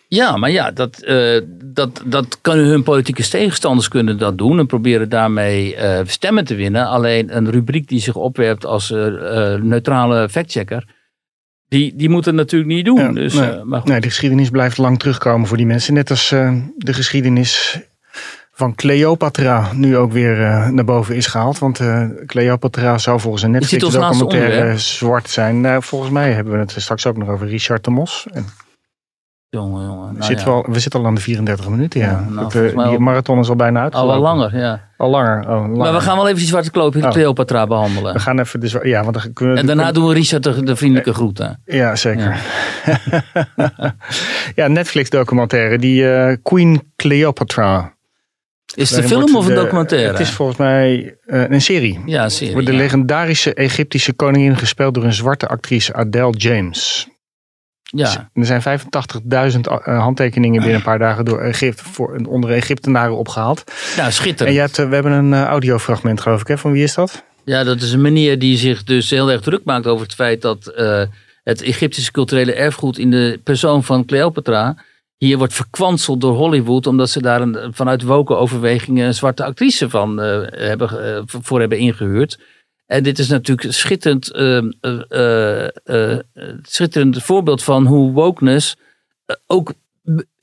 [0.08, 1.04] Ja, maar ja, dat,
[1.64, 4.58] dat, dat kunnen hun politieke tegenstanders kunnen dat doen.
[4.58, 6.86] En proberen daarmee stemmen te winnen.
[6.86, 8.90] Alleen een rubriek die zich opwerpt als
[9.60, 10.84] neutrale factchecker.
[11.72, 12.98] Die, die moet het natuurlijk niet doen.
[12.98, 13.50] Ja, dus, nee.
[13.50, 13.80] eh, maar.
[13.84, 15.94] Nee, de geschiedenis blijft lang terugkomen voor die mensen.
[15.94, 17.80] Net als eh, de geschiedenis
[18.52, 21.58] van Cleopatra nu ook weer eh, naar boven is gehaald.
[21.58, 21.80] Want
[22.26, 25.60] Cleopatra zou volgens een Netflix documentaire zwart zijn.
[25.60, 28.26] Nou, volgens mij hebben we het straks ook nog over Richard de Mos.
[28.32, 28.46] En
[29.56, 30.06] Jongen, jongen.
[30.14, 30.72] we, nou ja.
[30.72, 32.00] we zitten al aan de 34 minuten.
[32.00, 32.06] Ja.
[32.10, 34.12] Ja, nou, Dat, eh, die al- marathon is al bijna Al uitgelopen.
[34.14, 34.88] wel langer, ja.
[34.96, 35.40] Al langer.
[35.42, 35.76] Oh, langer.
[35.76, 37.10] Maar we gaan wel even die zwarte kloop in Oh.
[37.10, 38.12] Cleopatra behandelen.
[38.12, 40.62] We gaan even de Ja, want dan kunnen we En daarna doen we Richard de,
[40.62, 41.60] de vriendelijke groeten.
[41.64, 42.36] Ja, zeker.
[44.54, 45.78] Ja, Netflix documentaire.
[45.78, 47.94] Die eh, Queen Cleopatra.
[48.74, 50.08] Is het een film of een documentaire?
[50.10, 52.00] Het is volgens mij eh, een serie.
[52.06, 52.52] ja, serie.
[52.52, 52.78] Wordt de ja.
[52.78, 57.06] legendarische Egyptische koningin gespeeld door een zwarte actrice Adele James.
[57.96, 63.16] Ja, Er zijn 85.000 eh, handtekeningen binnen een paar dagen door Egypte, voor, onder Egyptenaren
[63.16, 63.64] opgehaald.
[63.96, 64.54] ja En schitterend.
[64.56, 66.46] jij hebt, eh, we hebben een eh, audiofragment geloof ik.
[66.46, 66.58] Hè?
[66.58, 67.24] Van wie is dat?
[67.44, 70.42] Ja, dat is een meneer die zich dus heel erg druk maakt over het feit
[70.42, 70.72] dat
[71.44, 74.76] het Egyptische culturele erfgoed in de persoon van Cleopatra
[75.16, 79.90] hier wordt verkwanseld door Hollywood, omdat ze daar een, vanuit woke overwegingen een zwarte actrice
[79.90, 82.38] van hebben, voor hebben ingehuurd.
[82.92, 86.18] En dit is natuurlijk een schitterend, eh, eh, eh, eh,
[86.62, 88.76] schitterend voorbeeld van hoe wokeness
[89.46, 89.72] ook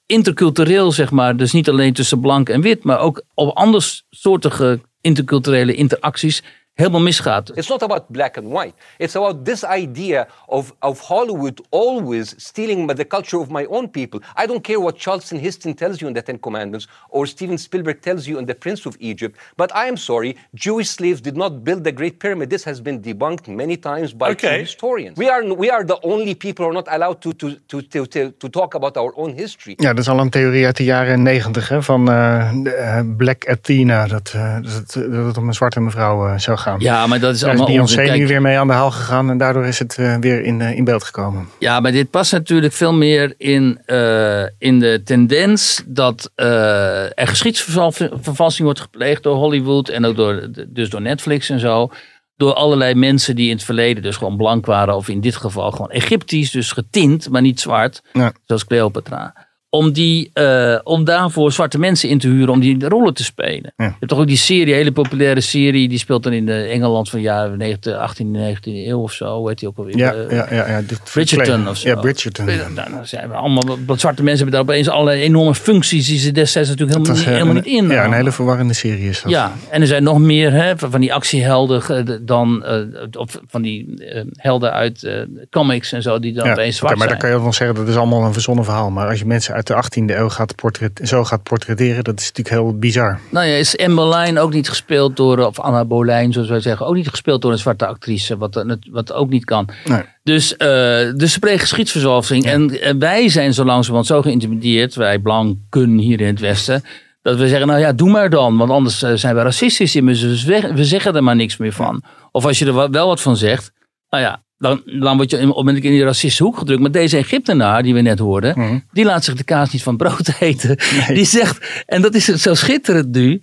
[0.05, 5.73] intercultureel, zeg maar, dus niet alleen tussen blank en wit, maar ook op andersoortige interculturele
[5.73, 6.43] interacties
[6.79, 7.51] helemaal misgaat.
[7.55, 8.73] It's not about black and white.
[8.97, 14.19] It's about this idea of, of Hollywood always stealing the culture of my own people.
[14.43, 18.01] I don't care what Charleston Heston tells you in the Ten Commandments or Steven Spielberg
[18.01, 19.37] tells you in The Prince of Egypt.
[19.57, 22.49] But I am sorry, Jewish slaves did not build the Great Pyramid.
[22.49, 24.59] This has been debunked many times by Okay.
[24.59, 25.17] historians.
[25.17, 28.31] We are, we are the only people who are not allowed to, to, to, to,
[28.31, 29.73] to, talk about our own history.
[29.77, 34.07] Ja, dat is al een theorie uit de jaren negentig van eh, eh, Black Athena.
[34.07, 36.68] Dat, eh, dat, het, dat het om een zwarte mevrouw eh, zou gaan.
[36.77, 37.95] Ja, maar dat is Daar is allemaal onzin.
[37.95, 40.41] Beyoncé Kijk, nu weer mee aan de haal gegaan en daardoor is het eh, weer
[40.41, 41.47] in, eh, in beeld gekomen.
[41.59, 48.63] Ja, maar dit past natuurlijk veel meer in, eh, in de tendens dat er geschiedsvervalsing
[48.63, 51.89] wordt gepleegd door Hollywood en ook door, dus door Netflix en zo.
[52.35, 55.71] Door allerlei mensen die in het verleden dus gewoon blank waren, of in dit geval
[55.71, 58.31] gewoon Egyptisch, dus getint, maar niet zwart, Ja.
[58.45, 59.33] zoals Cleopatra.
[59.71, 63.73] Om, die, eh, om daarvoor zwarte mensen in te huren om die rollen te spelen.
[63.77, 63.85] Ja.
[63.85, 67.09] Je hebt toch ook die serie, hele populaire serie, die speelt dan in de Engeland
[67.09, 68.23] van de jaren 19, 18e,
[68.55, 69.37] 19e eeuw of zo.
[69.37, 69.97] Hoe heet die ook alweer?
[69.97, 70.81] Ja, Eh, ja, ja, ja.
[71.13, 71.89] Bridgerton of zo.
[71.89, 72.45] Ja, Bridgerton.
[72.45, 73.63] Nou, dan zijn we allemaal,
[73.95, 77.33] zwarte mensen hebben daar opeens allerlei enorme functies die ze destijds natuurlijk helemaal, niet, eh,
[77.33, 77.89] helemaal niet in.
[77.89, 79.31] Ja, een hele verwarrende serie is dat.
[79.31, 82.77] Ja, en er zijn nog meer hè, van die actiehelden eh, de- dan, eh,
[83.17, 83.93] of van die
[84.33, 85.09] helden uit
[85.49, 87.29] comics en zo, die dan Ja, opeens zwart maar dan zijn.
[87.31, 88.89] kan je wel zeggen dat is allemaal een verzonnen verhaal.
[88.91, 92.27] Maar als je mensen uit de 18e eeuw gaat portret, zo gaat portretteren, dat is
[92.27, 93.19] natuurlijk heel bizar.
[93.29, 96.85] Nou ja, is Anne Boleyn ook niet gespeeld door, of Anna Boleyn zoals wij zeggen,
[96.85, 99.69] ook niet gespeeld door een zwarte actrice, wat, eh, wat ook niet kan.
[99.85, 100.01] Nee.
[100.23, 100.67] Dus, eh
[101.15, 102.43] dus ze plegen.
[102.43, 106.83] En, en wij zijn zo langzamerhand zo geïntimideerd, wij blanken hier in het Westen,
[107.21, 108.57] dat we zeggen, nou ja, doe maar dan.
[108.57, 112.03] Want anders eh, zijn we racistisch dus we, zeggen er maar niks meer van.
[112.31, 113.71] Of als je er wel wat van zegt,
[114.09, 116.81] nou ja, dan, dan word je onmiddellijk in die racistische hoek gedrukt.
[116.81, 118.79] Maar deze Egyptenaar, die we net hoorden, Mhm.
[118.91, 120.77] die laat zich de kaas niet van brood eten.
[121.07, 123.41] Die zegt, en dat is het zo schitterend nu,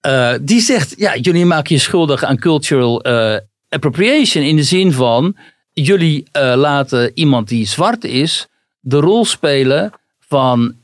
[0.00, 3.36] eh, die zegt, ja, jullie maken je schuldig aan cultural eh,
[3.68, 5.36] appropriation in de zin van,
[5.72, 8.46] jullie eh, laten iemand die zwart is
[8.80, 10.74] de rol spelen van,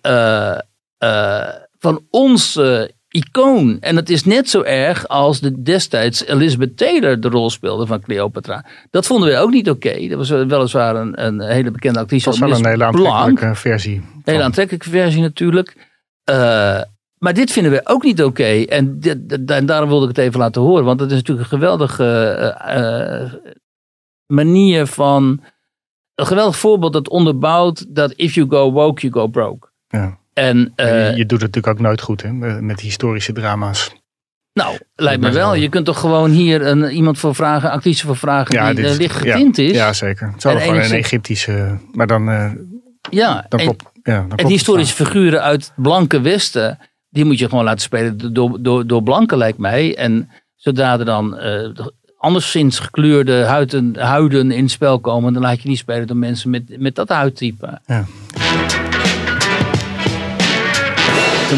[1.78, 3.76] van ons eh, icoon.
[3.80, 8.00] En het is net zo erg als de destijds Elizabeth Taylor de rol speelde van
[8.00, 8.64] Cleopatra.
[8.90, 10.08] Dat vonden wij ook niet oké.
[10.08, 12.24] Dat was weliswaar een, een hele bekende actrice.
[12.24, 14.02] Dat was wel een hele aantrekkelijke versie.
[14.24, 14.46] Hele van.
[14.46, 15.88] aantrekkelijke versie natuurlijk.
[16.24, 16.80] Eh,
[17.18, 18.64] maar dit vinden we ook niet oké.
[18.64, 18.98] En,
[19.46, 20.84] en daarom wilde ik het even laten horen.
[20.84, 23.32] Want het is natuurlijk een geweldige eh, eh,
[24.26, 25.40] manier van...
[26.14, 29.68] Een geweldig voorbeeld dat onderbouwt dat if you go woke, you go broke.
[29.88, 30.19] Ja.
[30.32, 33.92] En eh, je, doet het natuurlijk ook nooit goed hè, met historische drama's.
[34.52, 35.54] nou, lijkt me wel.
[35.54, 38.98] Je kunt toch gewoon hier een, iemand voor vragen, actrice voor vragen die dit eh,
[38.98, 39.70] licht ja, getint is.
[39.72, 40.30] Ja, zeker.
[40.32, 42.50] Het zou En gewoon een Egyptische, maar dan, eh,
[43.10, 43.82] Ja, dan en- klopt.
[44.02, 46.78] Ja, dan klopt En het historische figuren uit blanke Westen,
[47.08, 49.96] die moet je gewoon laten spelen door, door, door blanken, lijkt mij.
[49.96, 51.68] En zodra er dan eh,
[52.16, 56.50] anderszins gekleurde huiden, huiden in het spel komen, dan laat je niet spelen door mensen
[56.50, 57.80] met, met dat huidtype.
[57.86, 58.06] En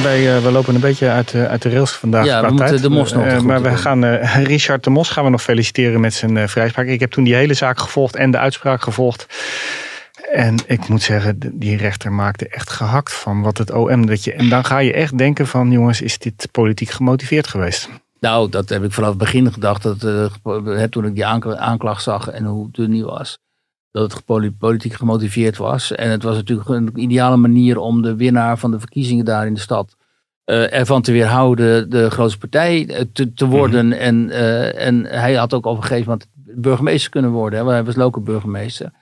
[0.01, 2.25] Wij, eh, we lopen een beetje uit, de- uit de rails vandaag.
[2.25, 2.83] Ja, we moeten tijd.
[2.83, 5.43] de Mos nog Eh, tegemoet Maar we gaan eh, Richard de Mos gaan we nog
[5.43, 6.87] feliciteren met zijn eh, vrijspraak.
[6.87, 9.27] Ik heb toen die hele zaak gevolgd en de uitspraak gevolgd.
[10.33, 14.07] En ik moet zeggen, die rechter maakte echt gehakt van wat het OM.
[14.07, 17.89] Dat je, en dan ga je echt denken van jongens, is dit politiek gemotiveerd geweest?
[18.21, 22.03] Nou, dat heb ik vanaf het begin gedacht, dat, eh, toen ik die aank- aanklacht
[22.03, 23.39] zag en hoe het nu was.
[23.93, 25.93] Dat het poli- politiek gemotiveerd was.
[25.93, 29.55] En het was natuurlijk een ideale manier om de winnaar van de verkiezingen daar in
[29.55, 29.97] de stad
[30.45, 33.93] eh, ervan te weerhouden de grootste partij eh, te, te worden.
[33.93, 37.59] en, eh, en hij had ook op een gegeven moment burgemeester kunnen worden.
[37.59, 38.93] Hè, want hij was lokale burgemeester.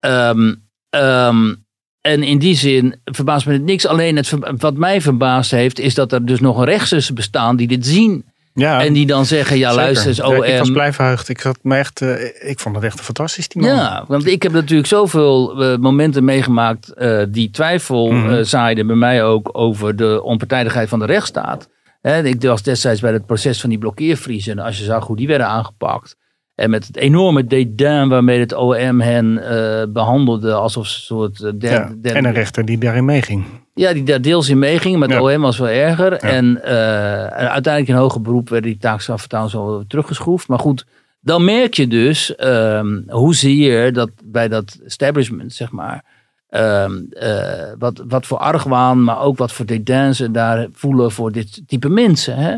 [0.00, 0.54] Ehm,
[0.90, 1.54] ehm,
[2.00, 3.86] en in die zin verbaast me het niks.
[3.86, 7.68] Alleen het, wat mij verbaasd heeft, is dat er dus nog een rechtszussen bestaan die
[7.68, 8.24] dit zien.
[8.58, 9.82] Ja, en die dan zeggen, ja zeker.
[9.84, 10.72] luister eens, Ja, Ik was OM.
[10.72, 11.28] blij verheugd.
[11.28, 13.70] Ik, zat me echt, eh, ik vond het echt fantastisch, die man.
[13.70, 18.96] Ja, want ik heb natuurlijk zoveel eh, momenten meegemaakt eh, die twijfel eh, zaaiden bij
[18.96, 21.68] mij ook over de onpartijdigheid van de rechtsstaat.
[22.00, 24.58] Hè, ik was destijds bij het proces van die blokkeervriezen.
[24.58, 26.16] Als je zag hoe die werden aangepakt.
[26.56, 31.40] En met het enorme dédain waarmee het OM hen eh, behandelde alsof ze een soort...
[31.42, 33.44] eh, der- Ja, derde- en een rechter die daarin meeging.
[33.74, 35.34] ja, die daar deels in meeging, maar het Ja.
[35.34, 36.12] OM was wel erger.
[36.12, 40.48] En, eh, en uiteindelijk in hoger beroep werden die taakstraffen trouwens wel teruggeschroefd.
[40.48, 40.86] Maar goed,
[41.20, 46.04] dan merk je dus ehm hoezeer dat bij dat establishment, zeg maar,
[46.48, 51.32] ehm, eh, wat, wat voor argwaan, maar ook wat voor dédain ze daar voelen voor
[51.32, 52.36] dit type mensen.
[52.36, 52.56] Hè?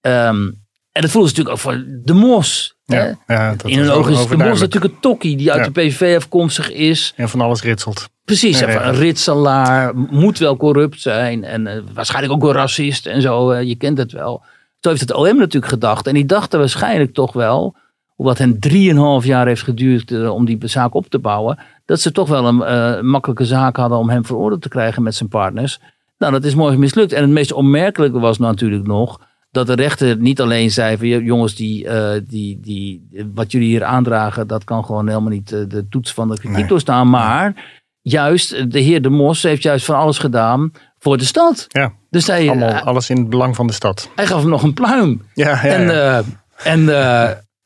[0.00, 0.50] Ehm,
[0.98, 2.76] en dat voelen ze natuurlijk ook voor de mos.
[2.84, 5.64] Ja, ja, dat in hun was ogen is de mos natuurlijk een tokkie die uit
[5.64, 7.12] de PVV afkomstig is.
[7.16, 8.08] En van alles ritselt.
[8.24, 13.22] Precies, Nee, een ritselaar, moet wel corrupt zijn en eh, waarschijnlijk ook wel racist en
[13.22, 14.42] zo, eh, je kent het wel.
[14.80, 17.76] Zo heeft het OM natuurlijk gedacht en die dachten waarschijnlijk toch wel,
[18.16, 22.12] wat hen drieënhalf jaar heeft geduurd eh, om die zaak op te bouwen, dat ze
[22.12, 25.80] toch wel een makkelijke zaak hadden om hem veroordeeld te krijgen met zijn partners.
[26.18, 27.12] Nou, dat is mooi mislukt.
[27.12, 29.20] En het meest onmerkelijke was natuurlijk nog
[29.50, 33.68] dat de rechter niet alleen zei van "Ja, jongens, die, eh, die, die, wat jullie
[33.68, 36.66] hier aandragen, dat kan gewoon helemaal niet eh, de toets van de kritiek Nee.
[36.66, 37.10] doorstaan.
[37.10, 37.70] Maar
[38.02, 41.64] juist, eh, de heer De Mos heeft juist van alles gedaan voor de stad.
[41.68, 44.10] Ja, Dus hij, allemaal, alles in het belang van de stad.
[44.16, 45.22] hij gaf hem nog een pluim.
[45.34, 46.22] Ja, ja, en, ja.
[46.62, 46.84] en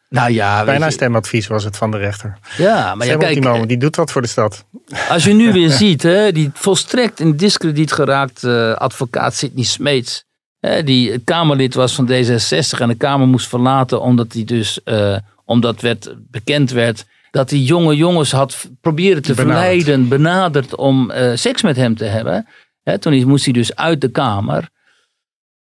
[0.08, 2.38] nou ja, bijna je, stemadvies was het van de rechter.
[2.56, 4.64] ja, maar ja, kijk, die man, die doet wat voor de stad.
[5.08, 10.24] Als je nu weer ziet, hè, die volstrekt in discrediet geraakt advocaat Sidney Smeets.
[10.84, 15.80] Die Kamerlid was van D66 en de Kamer moest verlaten omdat hij dus, eh, omdat
[15.80, 19.58] werd, bekend werd dat hij jonge jongens had proberen te Benaderd.
[19.58, 22.46] verleiden, benaderd om eh, seks met hem te hebben.
[23.00, 24.68] Toen moest hij dus uit de Kamer.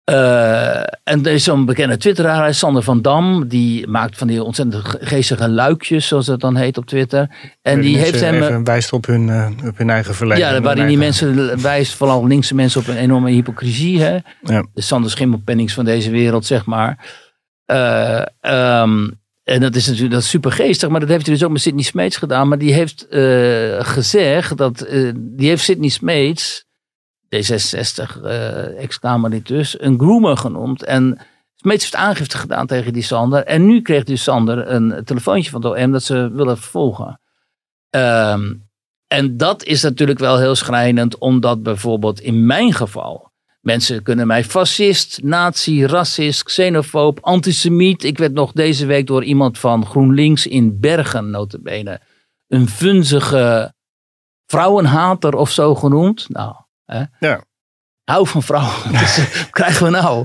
[0.05, 3.47] Eh, en er is zo'n bekende twitteraar, Sander van Dam.
[3.47, 7.29] Die maakt van die ontzettend ge- geestige luikjes, zoals dat dan heet op Twitter.
[7.61, 8.63] En die heeft hem...
[8.63, 10.53] wijst op hun, eh, op hun eigen verleden.
[10.53, 14.01] ja, waarin die mensen wijst, vooral linkse mensen, op een enorme hypocrisie.
[14.01, 14.17] Hè?
[14.41, 14.65] Ja.
[14.73, 17.05] De Sander Schimmelpennings van deze wereld, zeg maar.
[17.65, 19.07] Eh, ehm,
[19.43, 21.61] en dat is natuurlijk dat is super geestig, maar dat heeft hij dus ook met
[21.61, 22.47] Sidney Smeets gedaan.
[22.47, 23.05] Maar die heeft
[23.79, 24.85] gezegd dat,
[25.15, 26.64] die heeft Sidney Smeets,
[27.25, 30.83] D66, eh ex-Kamerlid dus, een groomer genoemd.
[30.83, 31.19] En
[31.55, 33.43] Smeets heeft aangifte gedaan tegen die Sander.
[33.43, 37.19] En nu kreeg dus Sander een telefoontje van de OM dat ze willen vervolgen.
[37.89, 38.53] Ehm,
[39.07, 44.43] en dat is natuurlijk wel heel schrijnend, omdat bijvoorbeeld in mijn geval mensen kunnen mij
[44.43, 48.03] fascist, nazi, racist, xenofoob, antisemiet.
[48.03, 52.01] Ik werd nog deze week door iemand van GroenLinks in Bergen, notabene,
[52.47, 53.73] een vunzige
[54.45, 56.29] vrouwenhater of zo genoemd.
[56.29, 56.55] Nou,
[56.85, 57.03] hè?
[57.19, 57.43] Ja.
[58.03, 58.91] Hou van vrouwen.
[58.91, 60.15] Dus, wat krijgen we nou?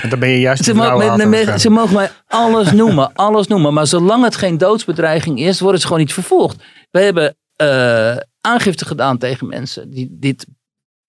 [0.00, 1.62] Want Dan ben je juist Ze, de mo- vrouwenhater met- met- waarschijnlijk.
[1.90, 3.72] ze mogen mij alles noemen, alles noemen.
[3.74, 6.62] Maar zolang het geen doodsbedreiging is, worden ze gewoon niet vervolgd.
[6.90, 10.46] Wij hebben eh, aangifte gedaan tegen mensen die dit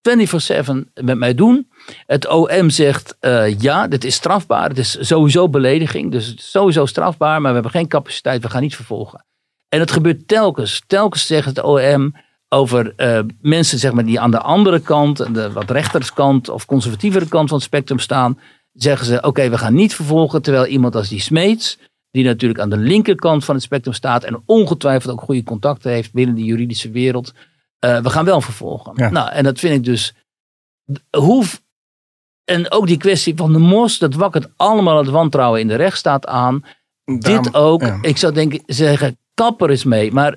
[0.02, 1.72] 24-7 met mij doen.
[2.06, 4.70] Het OM zegt eh, ja, dit is strafbaar.
[4.70, 7.42] Het is sowieso belediging, dus het is sowieso strafbaar.
[7.42, 9.26] Maar we hebben geen capaciteit, we gaan niet vervolgen.
[9.70, 10.84] En het gebeurt telkens.
[10.88, 12.16] Telkens zegt het OM
[12.50, 17.28] over eh, mensen zeg maar, die aan de andere kant, de wat rechterskant of conservatievere
[17.28, 18.40] kant van het spectrum staan.
[18.74, 20.42] Zeggen ze, oké, we gaan niet vervolgen.
[20.42, 21.78] Terwijl iemand als die Smeets,
[22.12, 24.24] die natuurlijk aan de linkerkant van het spectrum staat.
[24.24, 27.34] En ongetwijfeld ook goede contacten heeft binnen de juridische wereld.
[27.80, 28.92] eh, we gaan wel vervolgen.
[28.96, 29.10] Ja.
[29.10, 30.14] Nou, en dat vind ik dus.
[31.18, 31.46] Hoe,
[32.44, 36.26] en ook die kwestie van de mos, dat wakkert allemaal het wantrouwen in de rechtsstaat
[36.28, 36.64] aan.
[37.06, 37.82] Daarom- Dit ook.
[37.82, 37.98] ja.
[38.02, 40.12] Ik zou denken, zeggen, kapper is mee.
[40.12, 40.36] Maar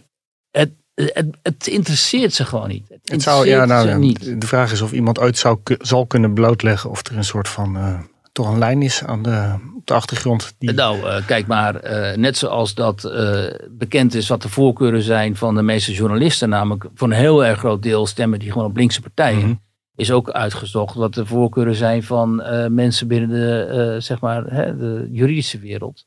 [0.51, 0.73] het,
[1.07, 2.89] het, het interesseert ze gewoon niet.
[2.89, 4.41] Het Het zou, ja, nou, niet.
[4.41, 7.77] De vraag is of iemand ooit zou, zal kunnen blootleggen of er een soort van
[7.77, 7.99] eh,
[8.33, 10.55] toch een lijn is aan de, op de achtergrond.
[10.59, 15.03] Die, Nou, eh, kijk maar, eh, net zoals dat eh, bekend is wat de voorkeuren
[15.03, 18.67] zijn van de meeste journalisten, namelijk voor een heel erg groot deel stemmen die gewoon
[18.67, 19.55] op linkse partijen, Mhm.
[19.97, 24.45] is ook uitgezocht wat de voorkeuren zijn van eh, mensen binnen de, eh, zeg maar,
[24.47, 26.07] hè, de juridische wereld.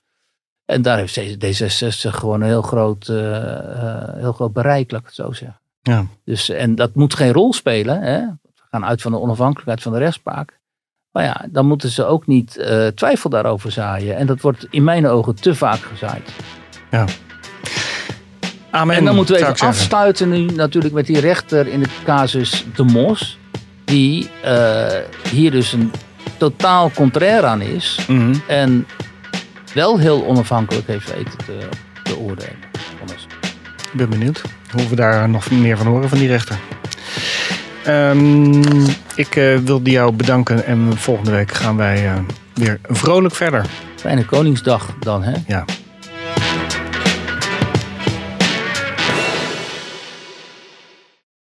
[0.66, 5.06] En daar heeft D66 gewoon een heel groot, eh, eh, heel groot bereik, laat ik
[5.06, 5.60] het zo zeggen.
[5.82, 6.06] Ja.
[6.26, 8.02] Dus, en dat moet geen rol spelen.
[8.02, 8.20] Hè?
[8.20, 10.60] We gaan uit van de onafhankelijkheid van de rechtspraak.
[11.12, 14.16] Maar ja, dan moeten ze ook niet eh, twijfel daarover zaaien.
[14.16, 16.32] En dat wordt in mijn ogen te vaak gezaaid.
[18.72, 22.66] Amen, en dan moeten we even afsluiten nu natuurlijk met die rechter in het casus
[22.76, 23.40] De Mos.
[23.86, 24.30] Die
[25.32, 25.92] hier dus een
[26.38, 28.06] totaal contrair aan is.
[28.08, 28.36] Mhm.
[28.48, 28.88] En
[29.74, 31.68] wel heel onafhankelijk heeft weten te,
[32.04, 32.72] te oordelen.
[33.92, 36.58] Ik ben benieuwd hoe we daar nog meer van horen van die rechter.
[37.84, 38.62] Ehm,
[39.16, 42.20] ik eh, wilde jou bedanken en volgende week gaan wij eh,
[42.54, 43.66] weer vrolijk verder.
[43.96, 45.34] Fijne Koningsdag dan, hè?
[45.48, 45.66] Ja,